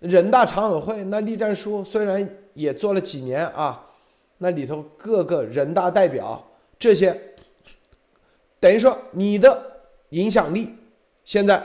[0.00, 3.84] 人大常委会那立战书虽然也做了几年啊，
[4.38, 6.42] 那里头各个人大代表
[6.78, 7.14] 这些，
[8.58, 9.62] 等于说你的
[10.08, 10.74] 影响力
[11.26, 11.62] 现在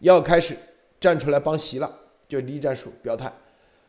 [0.00, 0.56] 要开始
[0.98, 1.88] 站出来帮习了，
[2.26, 3.32] 就立战书表态。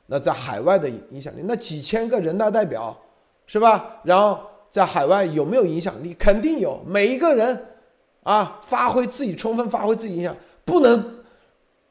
[0.05, 2.95] 那在海外的影响力，那几千个人大代表，
[3.51, 3.99] 是吧？
[4.05, 4.39] 然后
[4.69, 6.13] 在海外有没有影响力？
[6.13, 6.81] 肯定有。
[6.87, 7.65] 每一个人
[8.23, 10.33] 啊，发挥自己，充分发挥自己影响，
[10.63, 11.21] 不能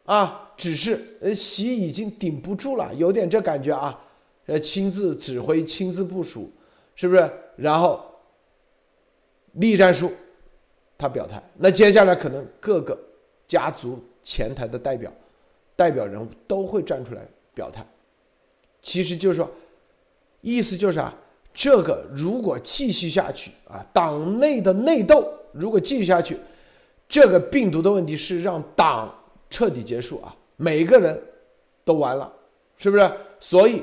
[0.06, 4.00] 啊，只是呃，习已经顶不住了，有点这感觉啊。
[4.46, 6.50] 呃，亲自指挥，亲自部署，
[6.94, 7.30] 是不是？
[7.56, 8.02] 然后
[9.52, 10.10] 栗战书
[10.96, 12.98] 他表态，那接下来可能各个
[13.46, 15.12] 家族前台的代表、
[15.76, 17.20] 代表人物都会站出来
[17.52, 17.86] 表态。
[18.80, 19.46] 其实就是说，
[20.40, 21.14] 意思就是啊，
[21.52, 26.38] 这个如果继续下去啊，党内的内斗如果继续下去，
[27.08, 29.12] 这个病毒的问题是让党
[29.48, 31.20] 彻底结束啊，每个人
[31.84, 32.32] 都完了，
[32.76, 33.10] 是不是？
[33.38, 33.82] 所以。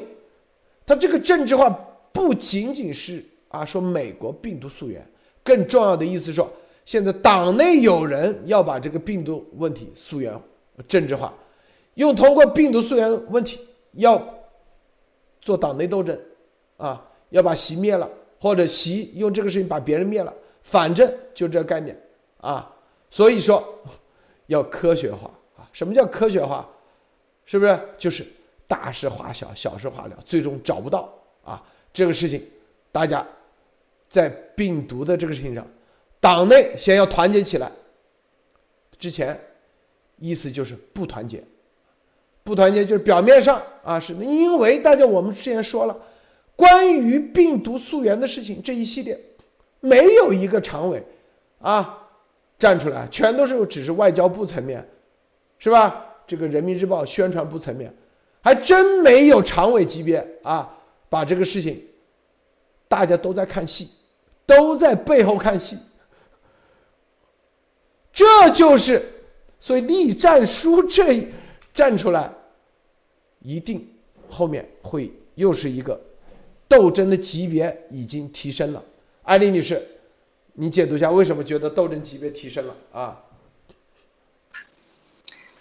[0.86, 1.70] 他这个政治化
[2.14, 5.06] 不仅仅是啊说美国病毒溯源，
[5.44, 6.50] 更重要的意思说，
[6.86, 10.34] 现在党内有人要把这个病毒问题溯源
[10.88, 11.34] 政治化，
[11.96, 13.60] 用通过病毒溯源问题
[13.96, 14.26] 要
[15.42, 16.18] 做党内斗争，
[16.78, 18.10] 啊，要把习灭了，
[18.40, 22.00] 或者习用这个事情把别人灭了，反正就这概念
[22.42, 22.74] 啊，
[23.10, 23.64] 所以说
[24.48, 26.68] 要科学化啊，什么叫科学化？
[27.46, 28.26] 是不是就是？
[28.70, 31.10] 大事化小，小事化了，最终找不到
[31.42, 31.64] 啊！
[31.94, 32.46] 这个事情，
[32.92, 33.26] 大家
[34.10, 35.66] 在病毒的这个事情上，
[36.20, 37.72] 党内先要团结起来。
[39.00, 39.40] 之前
[40.18, 41.42] 意思就是不团结，
[42.44, 45.98] 不团结就是表面上啊，是因为大家我们之前说了，
[46.58, 49.18] 关于病毒溯源的事情这一系列，
[49.80, 51.02] 没有一个常委
[51.60, 52.06] 啊
[52.60, 54.86] 站出来，全都是只是外交部层面，
[55.58, 56.04] 是吧？
[56.28, 57.96] 这个人民日报宣传部层面。
[58.42, 60.74] 还真没有常委级别啊，
[61.10, 61.84] 把这个事情，
[62.88, 63.90] 大家都在看戏，
[64.46, 65.78] 都在背后看戏。
[68.14, 69.02] 这就是，
[69.60, 71.28] 所以栗战书这
[71.74, 72.32] 站出来，
[73.40, 73.86] 一定
[74.30, 76.00] 后面会又是一个
[76.68, 78.84] 斗争的级别已经提升了。
[79.24, 79.82] 艾丽女士，
[80.54, 83.18] 你解读一下为什么觉得斗争级别提升了啊？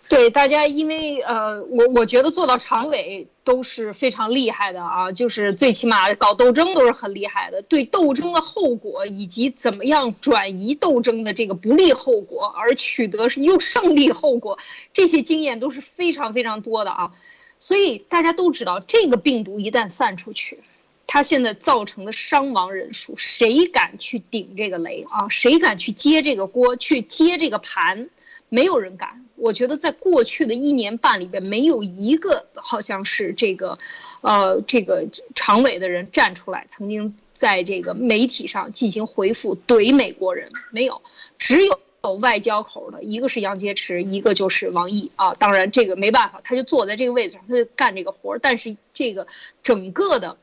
[0.08, 14.56] 对大家，因为呃，我我觉得做到常委都是非常厉害的啊，就是最起码搞斗争都是很厉害的，对斗争的后果以及怎么样转移斗争的这个不利后果，而取得又胜利后果，
[14.92, 17.12] 这些经验都是非常非常多的啊。
[17.58, 20.60] 所以大家都知道，这个病毒一旦散出去，
[21.06, 25.28] 它现在造成的伤亡人数，谁敢去顶这个雷啊？
[25.28, 28.08] 谁敢去接这个锅，去接这个盘？
[28.48, 29.24] 没有人敢。
[29.36, 33.78] 我觉得在过去的一年半里边，没有一个好像是这个，
[34.22, 41.02] 呃，这个常委的人站出来，曾经在这个媒体上进行回复怼美国人，没有，
[41.38, 41.78] 只有
[42.20, 45.34] 外交口的，一个是杨洁篪，一个就是王毅啊。
[45.34, 48.38] 当然这个没办法，他就坐在这个位置上，他就干这个活儿。
[48.40, 49.26] 但是这个
[49.62, 50.38] 整个的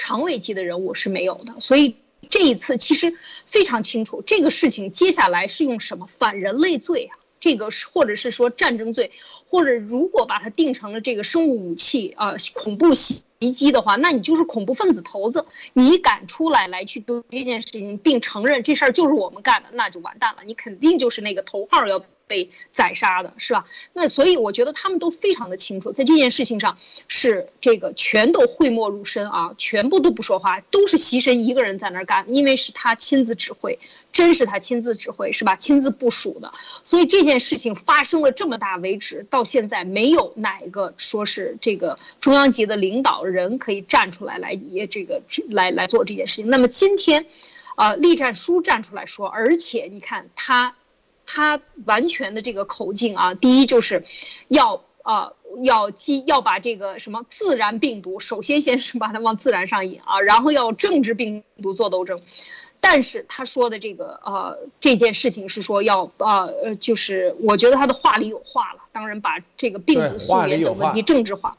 [0.00, 1.96] 常委级的人物是没有的，所以。
[2.28, 3.12] 这一次其实
[3.46, 7.18] 非常清楚，这个事情接下来是用什么反人类罪啊？
[7.40, 9.10] 这个是或者是说战争罪，
[9.48, 15.46] 或者如果把它定成了这个生物武器啊，恐怖袭袭击的话，那你就是恐怖分子头子。
[15.72, 22.04] 你敢出来来去对这件事情，并承认这事儿就是我们干的，那就完蛋了，你肯定就是那个头号要。
[22.30, 23.66] 被宰杀的是吧？
[23.92, 26.78] 那所以我觉得他们都非常的清楚，在这件事情上
[27.08, 33.80] 是这个全都讳莫如深啊，全部都不说话，都是习神一个人在那儿干，因为是他亲自指挥，
[34.12, 35.56] 真是他亲自指挥是吧？
[35.56, 36.52] 亲自部署的，
[36.84, 46.48] 所以这件事情发生了这么大为止，到现在没有哪一个说是这个中央级的领导人可以站出来来也这个来来做这件事情。
[46.48, 47.26] 那么今天，
[47.76, 50.76] 呃，栗战书站出来说，而且你看他。
[51.32, 54.04] 他完全的这个口径啊，第一就是
[54.48, 62.20] 要呃要激要把这个什么自然病毒，首先先是把它往自然上引啊， 然后要政治病毒做斗争。
[62.80, 71.56] 但是他说的这个呃这件事情是说要呃呃就是我觉得他的话里有话了，当然把这个病毒溯源等问题政治化，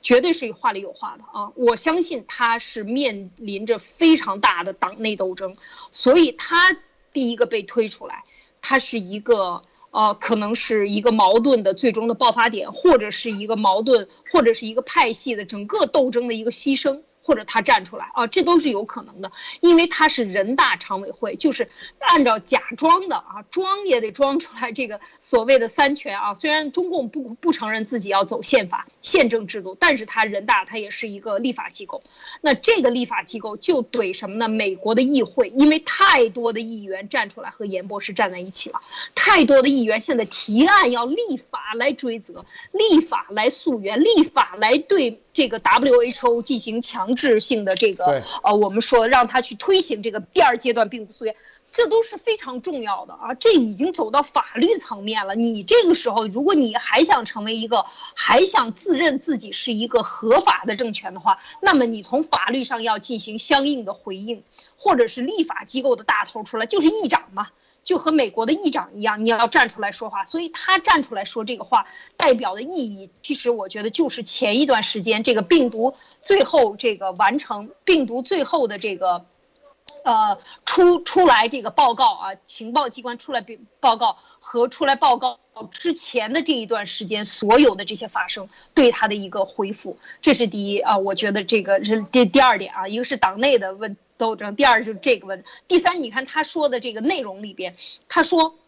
[0.00, 1.50] 绝对是话里有话的啊！
[1.56, 5.56] 我相信他是面临着非常大的党内斗争，
[5.90, 6.76] 所以他
[7.12, 8.22] 第一个被推出来。
[8.60, 21.68] 它是一个呃，可能是一个矛盾的最终的爆发点，或者是一个矛盾，或者是一个派系的整个斗争的一个牺牲，或者他站出来啊，这都是有可能的，因为他是人大常委会，就是
[21.98, 26.32] 按照假装的啊，装也得装出来这个所谓的三权啊。
[26.32, 32.02] 虽然中共不不承认自己要走宪法宪政制度，但是他人大他也是一个立法机构，
[32.40, 34.48] 那这个立法机构就怼什么呢？
[34.48, 38.80] 美国的议会，因为太多的议员站出来和严博士站在一起了，
[39.14, 45.20] 太多的议员现在提案要立法来追责，立法来溯源，立法来对。
[45.38, 51.36] 这个 WHO 进行强制性的这个呃，我们说让他去推行这个第二阶段病毒溯源，
[51.70, 53.34] 这都是非常重要的啊！
[53.34, 55.36] 这已经走到法律层面了。
[55.36, 57.86] 你这个时候，如果你还想成为一个，
[58.16, 64.42] 还想自认自己是一个合法的政权的话，那么你从法律上要进行相应的回应，
[64.76, 67.46] 或者是立法机构的大头出来，就是议长嘛。
[67.88, 71.86] 就和美国的议长一样，你要站出来说话，所以他站出来说这个话，
[72.18, 79.24] 代表的意义，其实我觉得就是前一段时间这个病毒最后这个完成病毒最后的这个，
[80.04, 83.42] 呃，出出来这个报告啊，情报机关出来
[83.80, 93.96] 报告和出来报告之前的这一段时间所有的这些发生对他的一个回复，这是第一啊，我觉得这个是第第二点啊，一个是党内的问。
[94.18, 94.54] 斗争。
[94.56, 97.74] 第二就是这个问题，第三，你看他说的这个内容里边，
[98.08, 98.58] 他说，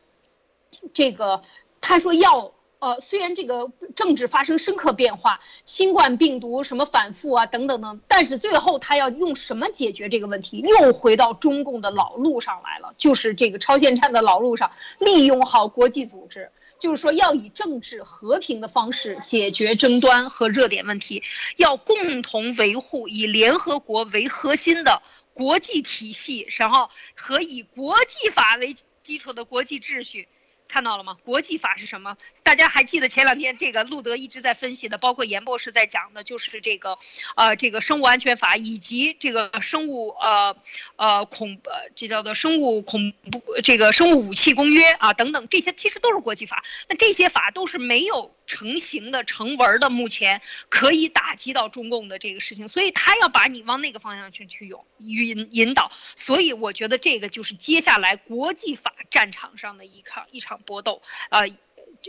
[0.95, 1.43] 这个
[1.83, 10.61] 他说要呃，虽然这个政治发生深刻变化，新冠病毒什么反复啊等等等，但是最后他要用什么解决这个问题？
[10.61, 21.23] 又回到中共的老路上来了，就是这个超限战的老路上，利用好国际组织，就是说要以政治和平的方式解决争端和热点问题，
[21.59, 25.03] 要共同维护以联合国为核心的。
[25.41, 30.29] 国际体系，然后和以国际法为基础的国际秩序。
[30.69, 31.17] 看到了吗？
[31.25, 32.17] 国际法是什么？
[32.45, 36.97] 大家还记得前两天这个路德一直在分析的，包括严博士在讲的，就是这个，
[37.35, 40.57] 呃，这个生物安全法以及这个生物呃
[40.95, 46.63] 呃恐呃这叫做生物恐怖这个生物武器公约啊等等，这些其实都是国际法。
[46.89, 55.91] 那这些法都是没有成型的、成文的，目前可以打击到中共的这个事情，所以他要把你往那个方向去去用引引导。
[56.17, 60.61] 所以我觉得这个就是接下来国际法战场上的一场一场。
[60.67, 61.41] 搏斗啊，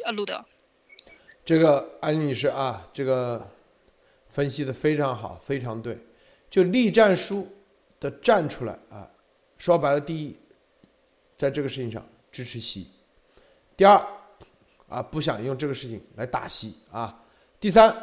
[0.04, 0.46] 呃，路德，
[1.44, 3.50] 这个安女士啊，这个
[4.30, 5.98] 分析的非常好，非常对。
[6.50, 7.52] 就立战书
[8.00, 9.10] 的站出来啊，
[9.58, 10.36] 说白了，第一，
[11.38, 12.84] 在这个事情上支持习；
[13.76, 14.06] 第二，
[14.92, 17.08] 啊，不想用这个事情来打习啊；
[17.62, 17.96] 第三，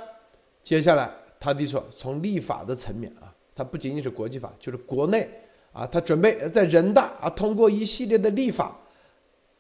[0.65, 5.29] 接下来他的说，从立法的层面啊，他不仅仅是国际法，就是国内
[5.75, 8.75] 啊，他准备在人大啊通过一系列的立法。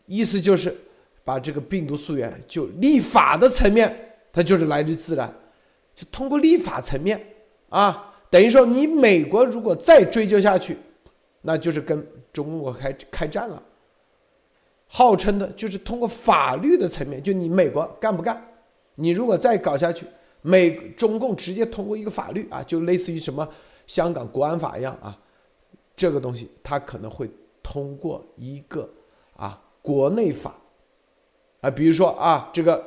[0.07, 0.75] 意思就是，
[1.23, 3.95] 把这个病毒溯源就立法的层面，
[4.33, 5.31] 它就是来自自然，
[5.95, 7.23] 就通过立法层面
[7.69, 10.79] 啊，等于说你美国如果再追究下去，
[11.43, 12.03] 那就是跟
[12.33, 13.63] 中国开开战了。
[14.89, 18.43] 号称的就是通过法律的层面，就你美国干不干？
[18.97, 20.05] 你如果再搞下去，
[20.43, 23.49] 美中共直接通过一个法律啊，就类似于什么
[23.87, 25.17] 香港国安法一样啊，
[25.95, 27.31] 这个东西它可能会
[27.63, 28.89] 通过一个
[29.37, 29.63] 啊。
[29.81, 30.55] 国内法，
[31.63, 32.85] 啊，比如说啊，这个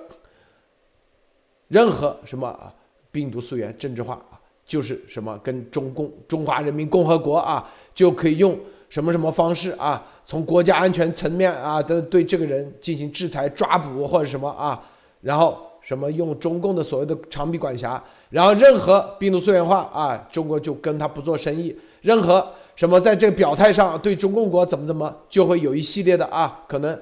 [1.67, 2.71] 任何什么啊，
[3.11, 14.81] 病毒溯源政治化啊，就是什么跟中共中华人民共和国啊，就可以用什么什么方式啊，从国家安全层面啊，都对这个人进行制裁抓捕或者什么啊，
[15.19, 22.47] 然后什么用中共的所谓的长臂管辖，然后任何病毒溯源化啊，中国就跟他不做生意，任何。
[22.77, 26.97] 什么在这个表态上对中共国怎么怎么，就会有一系列的啊，可能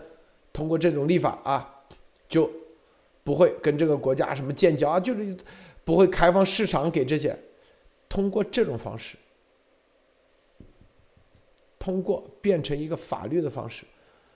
[0.51, 1.69] 通过这种立法啊，
[2.27, 2.49] 就
[3.23, 5.37] 不会跟这个国家什么建交啊，就是
[5.85, 7.37] 不会开放市场给这些，
[8.09, 9.15] 通过这种方式，
[11.79, 13.85] 通过变成一个法律的方式，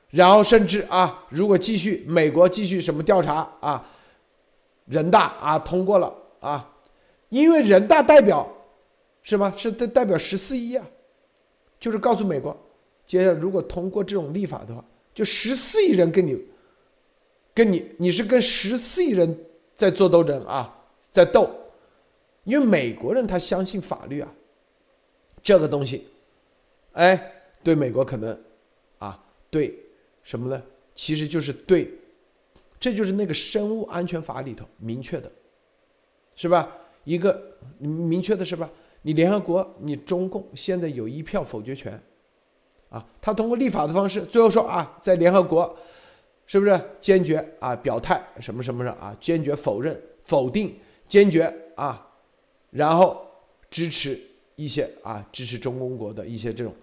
[0.09, 3.85] 然后甚至啊，如果继续美国继续什么调查啊，
[4.85, 6.73] 人大啊通过了啊，
[7.29, 8.49] 因为人大代表
[9.21, 10.85] 是吧，是代代表十四亿啊。
[11.79, 12.55] 就是告诉美国，
[13.05, 14.81] 接下来如果通过这种立法的话，
[15.13, 16.41] 就十四亿人跟你，
[17.53, 19.37] 跟你，你是跟十四亿人
[19.75, 20.73] 在做斗争啊，
[21.11, 21.49] 在斗，
[22.45, 24.31] 因为美国人他相信法律啊，
[25.41, 26.07] 这个东西，
[26.93, 27.32] 哎，
[27.63, 28.37] 对美国可能，
[28.99, 29.77] 啊，对
[30.23, 30.61] 什么呢？
[30.95, 31.89] 其实就是对，
[32.79, 35.31] 这就是那个生物安全法里头明确的，
[36.35, 36.69] 是吧？
[37.03, 38.69] 一个明确的是吧？
[39.01, 42.01] 你联合国，你中共现在有一票否决权，
[42.89, 45.77] 啊，他通过立法的方式，最后说啊，在联合国，
[46.45, 50.73] 是不是坚决啊表态什么什么的啊，坚决否认、否定、
[51.07, 52.07] 坚决啊，
[52.69, 53.25] 然后
[53.69, 54.17] 支持
[54.55, 56.73] 一些啊支持中共国的一些这种，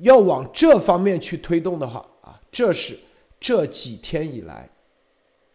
[0.00, 2.98] 要往这方面去推动的话啊，这是
[3.40, 4.68] 这几天以来，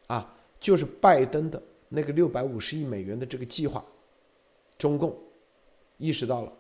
[0.08, 3.84] 啊，就是拜登的那个六百五十亿美元的这个计划，
[4.78, 5.16] 中共
[5.98, 6.52] 意识到了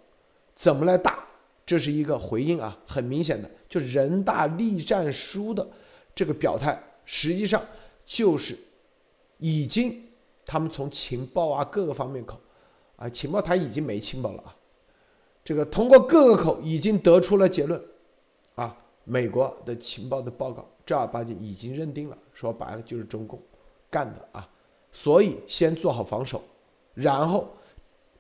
[0.56, 1.26] 怎么来打，
[1.66, 5.68] 这是一个回应啊，很明显的，就人大立战书的
[6.14, 7.62] 这个表态，实际上
[8.06, 8.58] 就是
[9.38, 10.04] 已经
[10.46, 12.40] 他们从情报啊各个方面口。
[12.96, 14.56] 啊，情报他已经没情报了啊，
[15.44, 17.82] 这个通过各个口已经得出了结论，
[18.56, 23.40] 啊，美国的情报的报告正儿八经已经认定了，说白了就是中共
[23.90, 24.50] 干的啊，
[24.92, 26.42] 所以先做好防守，
[26.94, 27.50] 然后，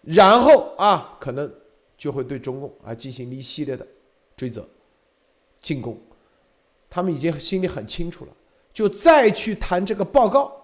[0.01, 1.51] 然后啊，可能
[1.97, 3.87] 就会对中共啊进行一系列的
[4.35, 4.67] 追责、
[5.61, 5.97] 进攻，
[6.89, 8.31] 他们已经心里很清楚了，
[8.73, 10.59] 就再去谈这个报告。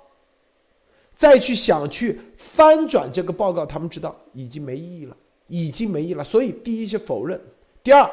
[1.12, 5.18] 再去想去翻转这个报告，他们知道已经没意义了，
[5.50, 6.24] 已经没意义了。
[6.24, 7.42] 所以第一是否认，
[7.84, 8.10] 第二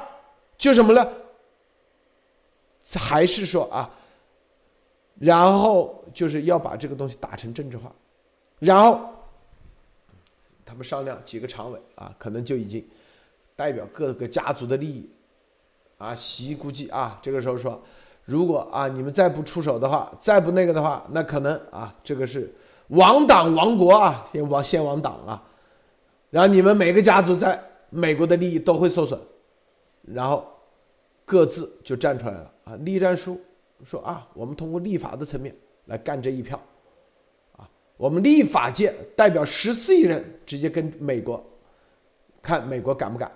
[0.59, 1.09] 就什么呢？
[2.97, 3.89] 还是说啊，
[5.21, 7.93] 然后就是要把这个东西打成政治化，
[8.59, 9.09] 然后
[10.65, 12.85] 他们商量几个常委啊，可能就已经
[13.55, 15.09] 代表各个家族的利益
[15.99, 16.15] 啊。
[16.15, 17.81] 习估计啊，这个时候说，
[18.25, 22.53] 如果啊你们再不出手的话，再不那个的话，那可能啊这个是。
[22.91, 25.43] 亡党亡国啊，先亡先亡党啊，
[26.31, 29.19] 然后你们每个家族在美国的利益都会受损，
[30.03, 30.47] 然后
[31.25, 32.77] 各自就站出来了啊！
[32.81, 33.41] 立战书
[33.85, 35.55] 说啊，我们通过立法的层面
[35.87, 36.61] 来干这一票，
[37.57, 41.43] 啊，我们立法界代表十四亿人直接跟美国，
[42.43, 43.31] 看美国敢不敢？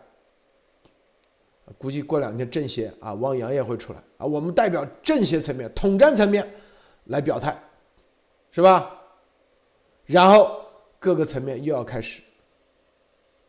[1.78, 6.46] 估计过两天政协啊，汪洋也会出来啊，我们代表政协层面、统战层面
[7.04, 7.56] 来表态，
[8.50, 9.00] 是吧？
[10.06, 10.60] 然后
[10.98, 12.20] 各个层面又要开始，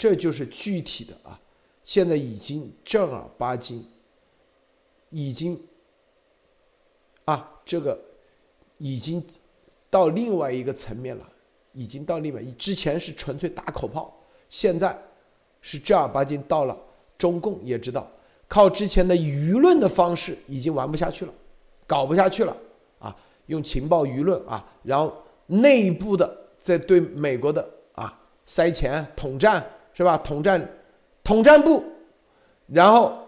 [0.01, 1.39] 这就是具体的啊，
[1.83, 3.85] 现在已经正儿八经，
[5.11, 5.61] 已经
[7.25, 7.95] 啊，这个
[8.79, 9.23] 已经
[9.91, 11.29] 到另外一个层面了，
[11.71, 14.11] 已经到另外，之前是纯粹打口炮，
[14.49, 14.99] 现在
[15.61, 16.75] 是正儿八经到了，
[17.15, 18.09] 中共也知道，
[18.47, 21.33] 靠之前的舆论的方式已经玩不下去了，
[21.85, 22.57] 搞不下去了
[22.97, 26.41] 啊，用情报舆论啊，然后内部的。
[26.59, 30.17] 在对美国的啊塞钱统战是吧？
[30.17, 30.69] 统战，
[31.23, 31.83] 统战部，
[32.67, 33.27] 然后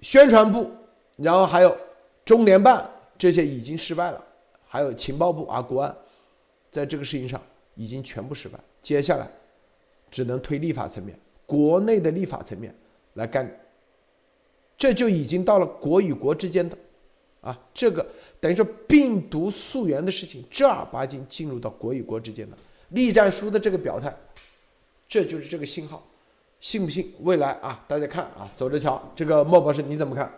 [0.00, 0.70] 宣传部，
[1.16, 1.76] 然后还有
[2.24, 2.88] 中联办
[3.18, 4.24] 这些已经失败了，
[4.66, 5.96] 还有情报部啊国安，
[6.70, 7.40] 在这个事情上
[7.74, 8.58] 已经全部失败。
[8.82, 9.30] 接下来
[10.10, 12.74] 只能推立法层面，国内的立法层面
[13.14, 13.50] 来干，
[14.78, 16.76] 这就已经到了国与国之间的。
[17.42, 18.06] 啊，这个
[18.38, 22.56] 等于说病毒溯源的事情正儿八经进入到国与国之间的
[22.90, 24.14] 栗战书的这个表态，
[25.10, 26.06] 这就是这个信号，
[26.60, 27.12] 信不信？
[27.22, 29.12] 未来啊，大家看啊，走着瞧。
[29.16, 30.32] 这个莫博士你怎么看？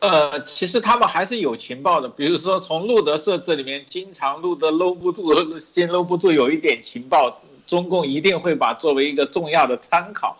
[0.00, 10.36] 呃，其实他们还是有情报的，比如说从路德社这里面，经常路德搂不住，先搂不住，有一点情报，中共一定会把作为一个重要的参考，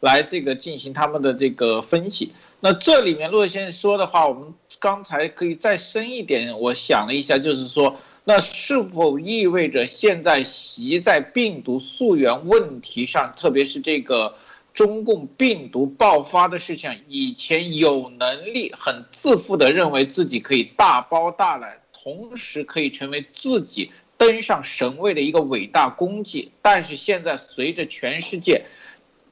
[0.00, 2.34] 来这个进行他们的这个分析。
[2.60, 6.60] 那这里面骆先生说的话，我们刚才可以再深一点。
[6.60, 7.96] 我想了一下，就是说，
[8.32, 14.36] 那是否意味着现在习在病毒溯源问题上，特别是这个
[14.72, 28.64] 中共病毒爆发的事情，以前有能力很自负的认为自己可以大包大揽，同时可以成为自己登上神位的一个伟大功绩，但是现在随着全世界。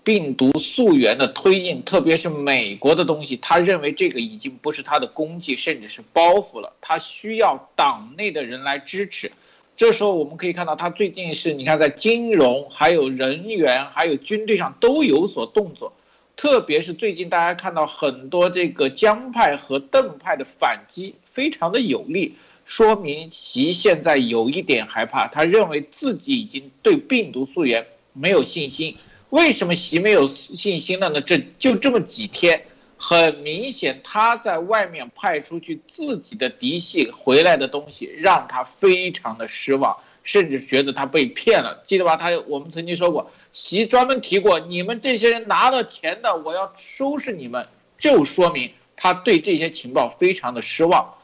[0.08, 6.72] 病毒溯源的推进，特别是美国的东西，他认为这个已经不是他的功绩，甚至是包袱了。
[6.80, 9.30] 他需要党内的人来支持。
[9.76, 15.92] 这时候我们可以看到，他最近是你看在金融、还有人员、还有军队上都有所动作。
[16.36, 22.34] 特别是最近大家看到很多这个江派和邓派的反击非常的有力，
[22.64, 28.96] 说明习现在有一点害怕，他认为自己已经对病毒溯源没有信心。
[29.30, 31.20] 为什么习没有信心了呢？
[31.20, 32.64] 这就这么几天，
[32.96, 41.82] 很明显他在外面派出去自己的嫡系回来的东西，让他非常的失望，甚至觉得他被骗了。
[41.86, 42.16] 记得吧？
[42.16, 47.68] 他我们曾经说过，习专门提过，你们这些人拿到钱的，我要收拾你们，
[47.98, 51.14] 就说明他对这些情报非常的失望。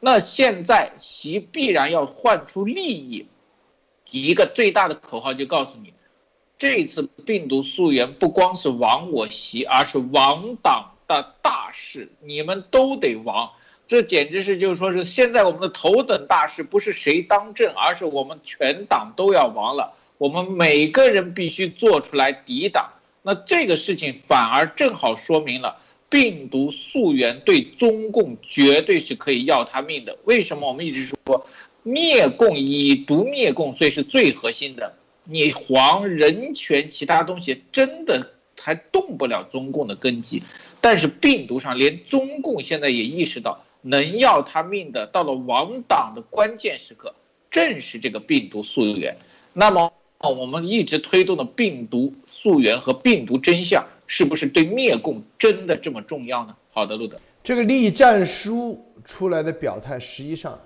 [0.00, 3.26] 那现在习必然要换出利益，
[4.10, 5.92] 一个最大的口号就告诉你。
[6.60, 13.50] 这次病毒溯源不光是亡我习，而是亡党的大事，你们都得亡。
[13.88, 19.94] 这简直是就是说是现在我们的头等大事，不是谁当政，而是我们全党都要亡了。
[20.18, 22.90] 我们每个人必须做出来抵挡。
[23.22, 25.78] 那这个事情反而正好说明了，
[26.10, 30.18] 病毒溯源对中共绝对是可以要他命的。
[30.24, 31.46] 为什么我们一直说
[31.82, 34.92] 灭共以毒灭共，所以是最核心的。
[35.30, 40.42] 你黄人权其他东西真的还动不了中共的根基，
[40.80, 47.14] 但是病毒上连中共现在也意识到，能要他命的，到了亡党的关键时刻，
[47.50, 49.16] 正是这个病毒溯源。
[49.52, 49.92] 那么。
[50.22, 56.54] 我们一直推动的病毒溯源和病毒真相，是不是对灭共真的这么重要呢？
[56.72, 60.60] 好的，路德，这个栗战书出来的表态，实际上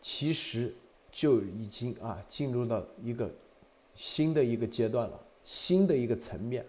[0.00, 0.74] 其实
[1.12, 3.32] 就已经啊进入到一个
[3.94, 6.64] 新的一个阶段了，新的一个层面。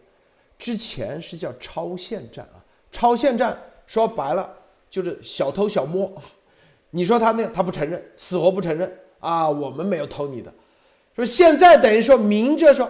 [0.57, 4.49] 之前是叫超限战啊，超限战说白了
[4.89, 6.11] 就是小偷小摸，
[6.91, 8.89] 你说他那他不承认，死活不承认
[9.19, 10.53] 啊，我们没有偷你的。
[11.15, 12.89] 说现在等于说明着说，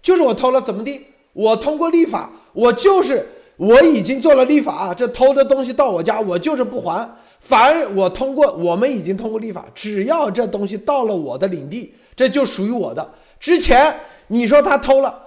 [0.00, 1.06] 就是我偷了怎么地？
[1.32, 3.26] 我通过立法，我就是
[3.56, 7.08] 我已经做了立法，这偷的东西到我家，我就是不还。
[7.40, 13.14] 凡我通过，我们已经通过立法，只要这东西到了我的领地，这就属于我的。
[13.42, 13.92] 之前
[14.28, 15.20] 你说他偷了，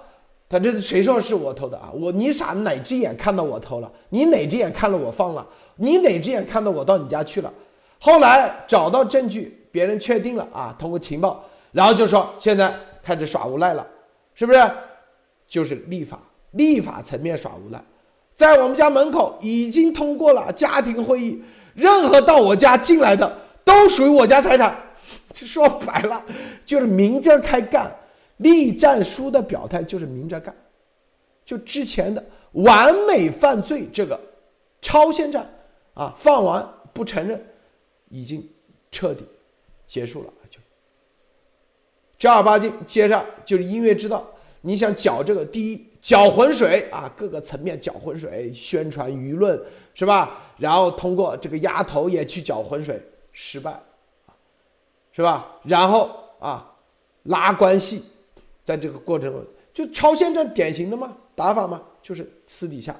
[0.48, 1.90] 他这谁说是我偷的啊？
[1.92, 3.92] 我你傻哪只眼看到我偷了？
[4.08, 5.46] 你哪只眼看到我放了？
[5.76, 7.52] 你哪只眼看到我到你家去了？
[8.00, 11.44] 后来找到证据，别人确定了啊，通过情报。
[11.72, 13.86] 然后就说现在开始耍无赖了，
[14.34, 14.58] 是不是？
[15.46, 16.18] 就是立法，
[16.52, 17.78] 立法层面耍无赖，
[18.34, 21.42] 在我们家门口已经通过了家庭会议，
[21.74, 23.30] 任何到我家进来的
[23.62, 24.74] 都属于我家财产。
[25.34, 26.22] 说白了，
[26.64, 27.94] 就是明着开干。
[28.38, 30.54] 立战书的表态就是明着干，
[31.44, 34.20] 就之前的完美犯罪这个
[34.80, 35.48] 超限战
[35.94, 37.42] 啊，放完不承认，
[38.08, 38.46] 已经
[38.90, 39.24] 彻底
[39.86, 40.32] 结束了。
[40.50, 40.58] 就
[42.18, 44.26] 正儿八经，接着就是音乐之道。
[44.62, 49.60] 你想搅这个，第一搅浑水啊，各个层面搅浑水，宣传舆论
[49.94, 50.38] 是吧？
[50.56, 53.00] 然后通过这个丫头也去搅浑水，
[53.32, 53.78] 失败，
[55.12, 55.58] 是吧？
[55.62, 56.10] 然后
[56.40, 56.74] 啊，
[57.24, 58.02] 拉关系，
[58.66, 62.96] 在这个过程中，就朝鲜这典型的嘛打法嘛，就是私底下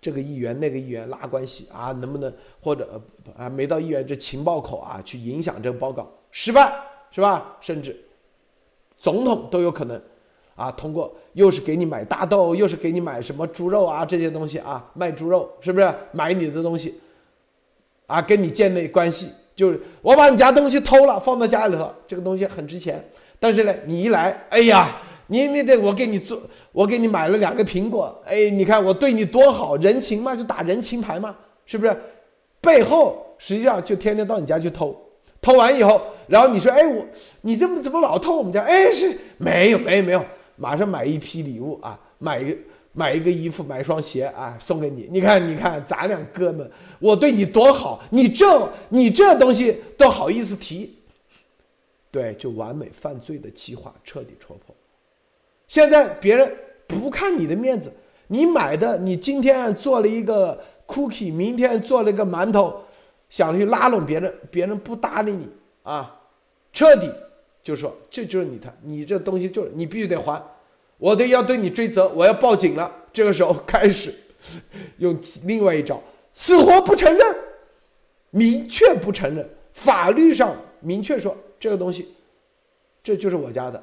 [0.00, 2.32] 这个议员那个议员拉关系啊，能不能
[2.62, 2.98] 或者
[3.36, 6.72] 啊没到议员这情报口啊去影响这个报告，失败
[7.10, 7.58] 是吧？
[7.60, 7.94] 甚至。
[8.96, 10.00] 总统都有可能，
[10.56, 16.98] 啊，通过又是给你买大豆，又是给你买什么猪肉啊这些东西啊，卖猪肉是不是买你的东西，
[18.08, 23.08] 啊，跟你建立关系，就是我把你家东西偷了，放到家里头，这个东西很值钱，
[23.38, 24.96] 但是呢，你一来，哎呀，
[25.28, 26.40] 你你得我给你做，
[26.72, 31.34] 我给你买了两个苹果，哎，你看我对你多好，人情嘛，就打人情牌嘛，
[31.66, 31.96] 是不是？
[32.60, 34.96] 背后实际上就天天到你家去偷。
[35.40, 37.06] 偷完以后，然后你说：“哎，我
[37.42, 40.24] 你这么怎么老偷我们家？”哎，是没有，没有，没有，
[40.56, 42.58] 马上买一批礼物啊，买一个
[42.92, 45.08] 买一个衣服，买一双鞋啊，送给你。
[45.12, 50.97] 你看，你看，咱俩哥们，我对你多好，你这你这东西都好意思提？
[52.10, 54.74] 对，就完美犯罪的计划彻底戳破。
[55.66, 56.50] 现在别人
[56.86, 57.92] 不看你的面子，
[58.26, 62.82] 你买的，你今天做了一个 cookie，明天做了一个馒头。
[63.30, 65.46] 想去拉拢别人，别人不搭理你
[65.82, 66.18] 啊，
[66.72, 67.12] 彻底
[67.62, 70.42] 就说这就是你的，你这东西就是你必须得还，
[70.96, 72.90] 我得要对你追责，我要报警了。
[73.12, 74.14] 这个时候开始
[74.96, 75.14] 用
[75.44, 76.02] 另外一招，
[76.32, 77.36] 死活不承认，
[78.30, 82.14] 明确不承认，法律上明确说这个东西
[83.02, 83.82] 这就是我家的，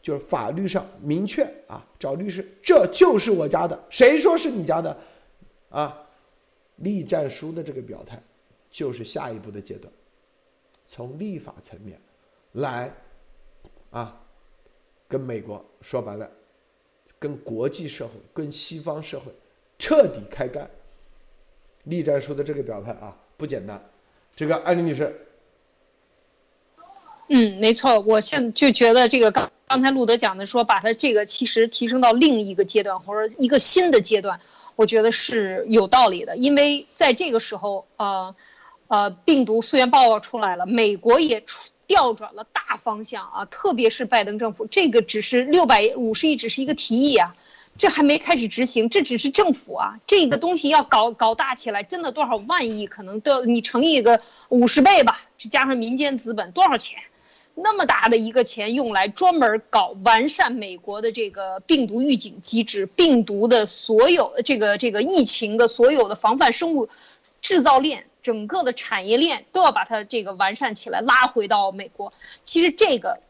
[0.00, 4.96] 就是法律上明确啊，找律师这就是我家的，谁说是你家的
[5.70, 6.02] 啊？
[6.76, 8.22] 立战书的这个表态。
[8.68, 9.90] 就是下一步的阶段，
[10.86, 11.98] 从立法层面
[12.52, 12.92] 来
[13.90, 14.20] 啊，
[15.08, 16.30] 跟美国说白了，
[17.18, 19.32] 跟国际社会、跟西方社会
[19.78, 20.68] 彻底开干。
[21.84, 23.82] 立战书的这个表态啊，不简单。
[24.34, 25.25] 这个艾丽女士，
[27.28, 34.40] 嗯，没错，我现在就觉得这个刚刚才路德讲的说，把它这个其实提升到另一个阶段或者一个新的阶段，
[34.76, 38.34] 我觉得是有道理的，因为在这个时候，呃。
[38.88, 47.34] 呃，病毒溯源报告出来了，美国也出调转了大方向啊，特别是拜登政府，这个只是六百五十亿，只是一个提议啊，
[47.76, 54.20] 这还没开始执行，这只是政府啊，这个东西要搞搞大起来，真的多少万亿，可能都要你乘以个
[54.50, 57.00] 五十倍吧，再加上民间资本多少钱，
[57.58, 66.88] 那么大的一个钱用来专门搞完善美国的这个病毒预警机制，病毒的所有这个这个疫情的所有的防范生物
[67.40, 68.06] 制造链。
[68.22, 72.12] 整个的产业链都要把它这个完善起来，拉回到美国。
[72.42, 73.20] 其实这个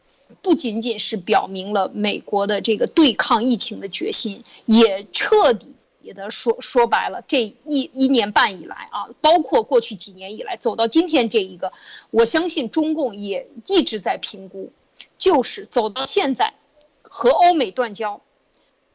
[0.41, 5.75] 不仅仅是表明了美国的这个对抗疫情的决心，也彻底
[6.13, 11.73] 的说说白了，这一一年半以来啊，包括过去几年以来走到今天这一个，
[12.11, 14.71] 我相信中共也一直在评估，
[15.17, 16.53] 就是走到现在，
[17.01, 18.21] 和欧美断交，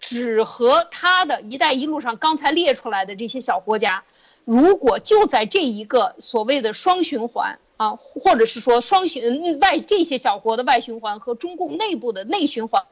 [0.00, 4.04] 只和他的一带一路上刚才列出来的这些小国家，
[4.44, 7.58] 如果就在这一个所谓的双循环。
[7.82, 12.84] 啊，或者是说双循外这些小国的外循环和中共内部的内循环，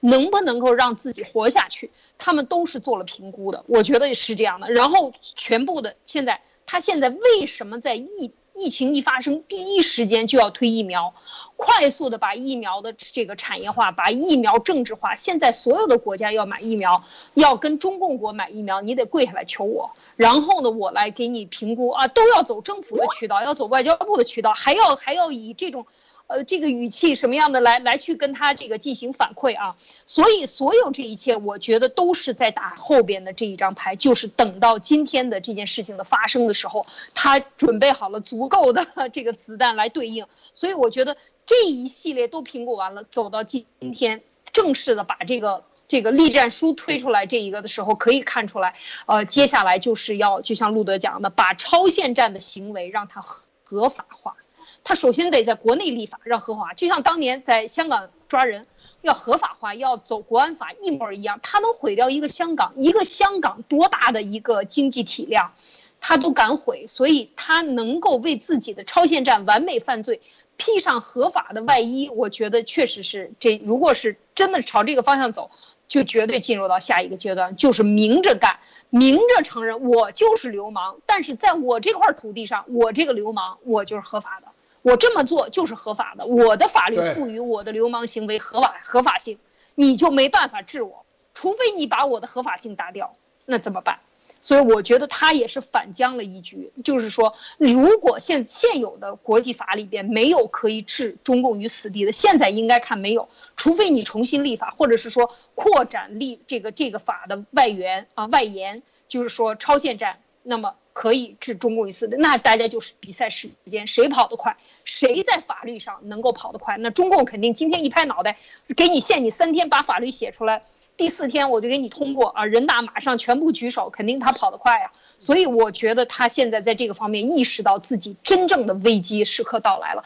[0.00, 1.90] 能不能够让自己活下去？
[2.18, 4.70] 他们都是做了评估的，我觉得是这样的。
[4.70, 11.14] 然后全部的现在，他现在为什么在疫疫情一发生第一时间就要推疫苗，
[11.56, 15.16] 快速的把疫苗的这个产业化，把疫苗政治化？
[15.16, 17.02] 现在所有的国家要买疫苗，
[17.32, 19.92] 要跟中共国买疫苗，你得跪下来求我。
[20.18, 25.86] 然后呢，我来给你评估啊，都要走政府的渠道，要走外交部的渠道，还要还要以这种，
[26.26, 29.76] 呃，这个语气什么样的来来去跟他这个进行反馈啊。
[30.06, 36.84] 所以所有这一切，我觉得都是在打后边的这一张牌，就是等到今天的这件事情的发生的时候，
[37.14, 40.26] 他准备好了足够的这个子弹来对应。
[40.52, 41.16] 所以我觉得
[41.46, 44.20] 这一系列都评估完了，走到今天，
[44.52, 45.62] 正式的把这个。
[45.88, 48.74] 这个立战书推出来这一个的时候，可以看出来，
[49.06, 53.22] 呃，接下来就是要就像路德讲的，把超限战的行为让它
[53.64, 54.36] 合法化。
[54.84, 58.66] 他首先得在国内立法让合法化，就像当年在香港抓人
[59.00, 61.40] 要合法化，要走国安法一模一样。
[61.42, 65.54] 他能毁掉一个香港，一个香港多大的一个经济体量，
[66.00, 70.20] 他都敢毁，所以他能够为自己的超限战完美犯罪
[70.58, 72.10] 披上合法的外衣。
[72.10, 75.50] 我觉得确实是这，如果是真的朝这个方向走。
[75.88, 78.58] 就绝对进入到下一个阶段，就是明着干，
[78.90, 84.48] 明着承认我就是流氓，但是在我这块土地上，我这个流氓我就是合法的，
[84.82, 89.38] 我这么做就是合法的，我的法律赋予我的流氓行为合法合法性，
[89.74, 91.04] 你就没办法治我，
[91.34, 93.14] 除非你把我的合法性打掉，
[93.46, 94.00] 那怎么办？
[94.40, 118.38] 所以我觉得他也是反将了一局，就是说，如果现现有的国际法里边没有可以置中共于死地的，现在应该看没有，除非你重新立法，或者是说扩展立这个这个法的外援啊外延，就是说超限战，那么可以置中共于死地，那大家就是比赛时间，谁跑得快，谁在法律上能够跑得快，那中共肯定今天一拍脑袋，
[118.76, 120.62] 给你限你三天把法律写出来。
[120.98, 124.90] 第四天我就给你通过啊，人大马上全部举手，肯定他跑得快呀。
[125.20, 130.04] 所以我觉得他现在在这个方面意识到自己真正的危机时刻到来了。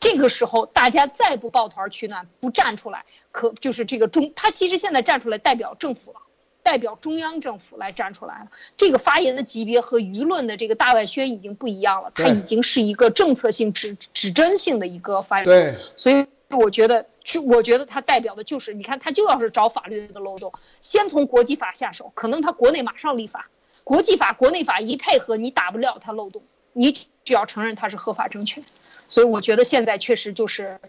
[0.00, 6.20] 这个时候大家再不抱团取暖，不站出来，可就是这个中他其实现在站出来代表政府了，
[6.62, 8.48] 代表中央政府来站出来了。
[8.76, 15.44] 这个发言的级别和舆论的这个大外宣已经不一样了，他已经是一个政策性指指针性的一个发言。
[15.44, 17.06] 对，所以我觉得。
[17.28, 20.50] 就我觉得它代表的就是，你看，它就要是找法律的漏洞，
[20.80, 23.50] 先从国际法下手，可能它国内马上立法，
[23.84, 26.42] 国际法、国内法一配合，你打不了它漏洞，
[26.72, 28.64] 你只要承认它是合法政权。
[29.10, 30.80] 所以我觉得现在确实就是，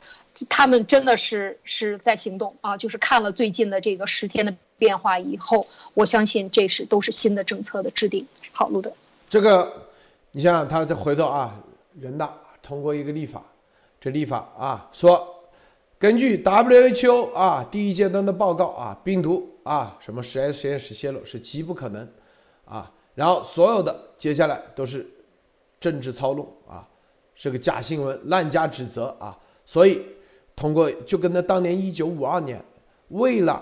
[0.47, 8.25] 他们真的是是在行动啊，就是看了最近的这个十天的变化以后，我相信这是都是新的政策的制定。
[8.53, 8.93] 好，路德，
[9.29, 9.89] 这个
[10.31, 11.59] 你想想，他再回头啊，
[11.99, 12.33] 人大
[12.63, 13.43] 通过一个立法，
[13.99, 15.35] 这立法啊说。
[15.99, 22.09] 根据 WHO 啊第一阶段的报告啊，病毒啊什么实验实验室泄露是极不可能，
[22.63, 25.05] 啊，然后所有的接下来都是
[25.77, 26.87] 政治操弄啊，
[27.35, 30.01] 是个假新闻，滥加指责啊，所以
[30.55, 32.63] 通过就跟那当年一九五二年，
[33.09, 33.61] 为了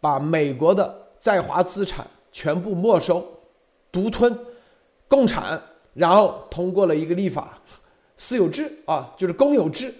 [0.00, 3.24] 把美国的在华资产全部没收、
[3.92, 4.36] 独吞、
[5.06, 5.62] 共产，
[5.94, 7.56] 然后通过了一个立法，
[8.16, 9.94] 私有制啊，就是公有制。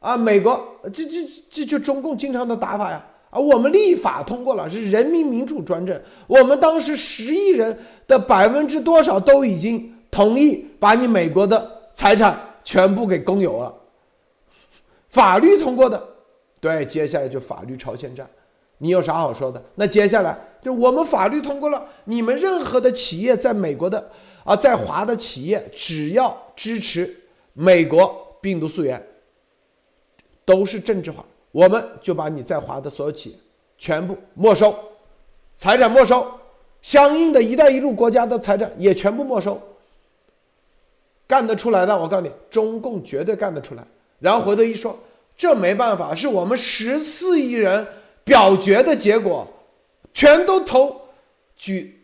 [0.00, 3.04] 啊，美国这这这就中共经常的打法呀！
[3.30, 6.00] 啊，我们立法通过了，是人民民主专政。
[6.26, 7.76] 我们当时十亿人
[8.06, 13.74] 的百分之多少都已经同意把你美国的财产全部给公有了，
[15.08, 16.02] 法律通过的。
[16.60, 18.26] 对，接下来就法律超限战，
[18.78, 19.62] 你有啥好说的？
[19.74, 24.10] 那接下来就我们法律通过了，你们任何的企业在美国的
[24.44, 27.14] 啊，在华的企业，只要支持
[27.52, 29.04] 美国病毒溯源。
[30.48, 31.22] 都是政治化，
[31.52, 33.36] 我们就把你在华的所有企业
[33.76, 34.74] 全部没收，
[35.54, 36.26] 财产没收，
[36.80, 39.60] 相应的一带一路国家的财产也全部没收。
[41.26, 43.86] 干得出来的，我告诉你，中共绝对干得出来。
[44.18, 44.98] 然后回头一说，
[45.36, 47.86] 这没办法，是我们十四亿人
[48.24, 49.46] 表决的结果，
[50.14, 50.98] 全都投
[51.58, 52.02] 举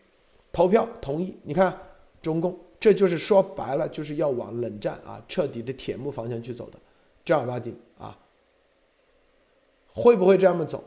[0.51, 1.35] 投票同意。
[1.41, 1.75] 你看，
[2.21, 6.77] 中共这就是说白了，就是要往冷战啊，彻底的铁幕方向去走的，
[7.23, 7.75] 正儿八经。
[9.95, 10.83] 会不会这样走？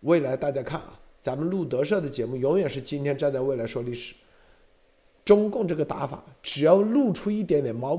[0.00, 4.14] 未来大家看啊，咱们路德社的节目永远是今天站在未来说历史。
[5.24, 7.96] 中共这个打法，只要露出一点点毛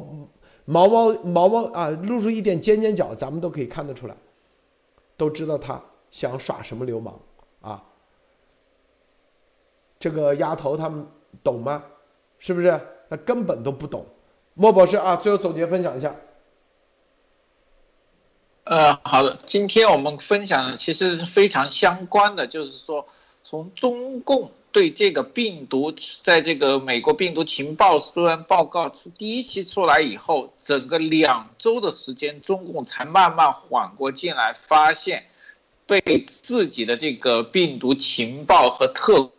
[0.63, 4.15] 毛毛毛毛啊，露出一点尖尖角，咱们都可以看得出来，
[5.17, 7.19] 都知道他想耍什么流氓
[7.59, 7.84] 啊。
[9.99, 11.05] 这个丫头他们
[11.43, 11.84] 懂吗？
[12.39, 12.79] 是不是？
[13.09, 14.05] 他根本都不懂。
[14.53, 16.15] 莫博士啊，最后总结分享一下。
[18.69, 23.07] 呃，好的，今天我们分享的其实是非常相关的，就是说
[23.44, 24.52] 从中共。
[24.69, 25.91] 对这个病毒，
[26.22, 35.26] 在这个美国病毒情报虽然报告出第一期出来以后，整个两周的时间，中共才慢慢缓过劲来，发现
[35.88, 39.31] 被自己的这个病毒情报和特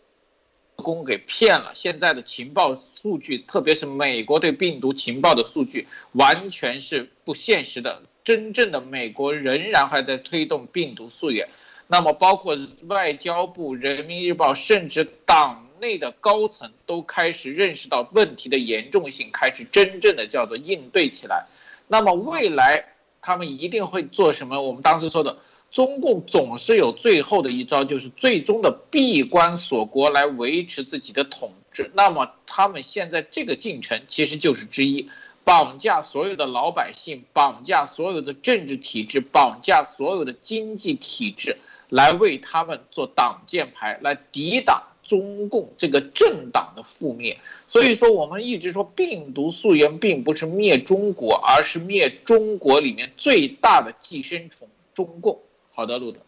[0.74, 1.70] 工给骗了。
[1.72, 8.02] 现在的情报数据，特别是美国对病毒情报的数据，完全是不现实的。
[8.28, 11.48] 真正的美国仍然还在推动病毒溯源。
[11.86, 21.46] 那么，包括外交部、人民日报，甚至党内的高层都开始认识到问题的严重性，开始真正的叫做应对起来。
[21.86, 22.84] 那么，未来
[23.22, 24.60] 他们一定会做什么？
[24.60, 25.38] 我们当时说的，
[25.72, 31.90] 中共总是有最后的一招，就是最终的闭关锁国来维持自己的统治。
[31.94, 35.09] 那么，他们现在这个进程其实就是之一，
[35.48, 41.56] 绑架所有的老百姓，绑架所有的政治体制，绑架所有的经济体制。
[41.88, 47.38] 来为他们做挡箭牌，来抵挡中共这个政党的覆灭。
[47.66, 55.40] 所以说，我们一直说病毒溯源并不是灭中国，而是灭中国里面最大的寄生虫——中共。
[55.72, 56.20] 好的，路德。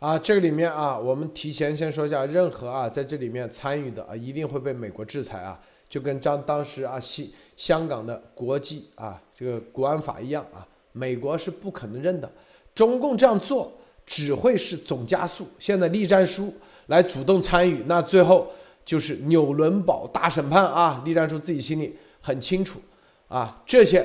[0.00, 12.30] 啊，这个里面啊，我们提前先说一下，任何啊在这里面参与的啊，一定会被美国制裁啊，就跟张当时啊西香港的国际啊这个国安法一样啊，美国是不可能认的。
[12.74, 13.70] 中共这样做。
[14.06, 15.46] 只会是总加速。
[15.60, 16.52] 现在栗战书
[16.86, 18.50] 来主动参与，那最后
[18.84, 21.00] 就是纽伦堡大审判啊！
[21.04, 22.80] 栗战书自己心里很清楚
[23.28, 24.04] 啊，这些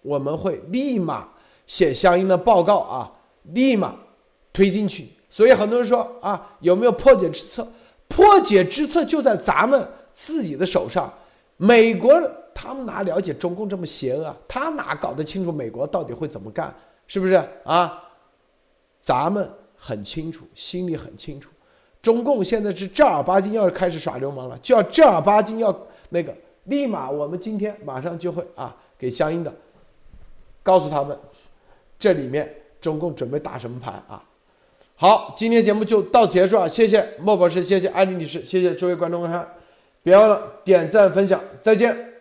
[0.00, 1.28] 我们会立马
[1.66, 3.12] 写相应的报告啊，
[3.52, 3.94] 立马
[4.54, 5.08] 推进去。
[5.28, 7.68] 所以很多人说啊，有没有破解之策？
[8.08, 11.12] 破解之策就在咱们自己的手上。
[11.58, 12.18] 美国
[12.54, 14.34] 他们哪了解中共这么邪恶？
[14.46, 16.74] 他哪搞得清楚美国到底会怎么干？
[17.06, 17.34] 是不是
[17.64, 18.02] 啊？
[19.00, 21.50] 咱们很清楚，心里很清楚，
[22.00, 25.76] 中共现在是正儿八经要开始耍流氓了，就要正儿八经要
[26.08, 26.32] 那个，
[26.64, 29.52] 立马我们今天马上就会啊，给相应的
[30.62, 31.18] 告诉他们，
[31.98, 32.48] 这里面
[32.80, 34.22] 中共准备打什么牌啊？
[34.94, 39.46] 好，今天节目就到此结束啊，谢谢莫博士，谢谢艾丽女士，谢谢诸位观众观看，
[40.04, 42.11] 别忘了点赞分享，再见。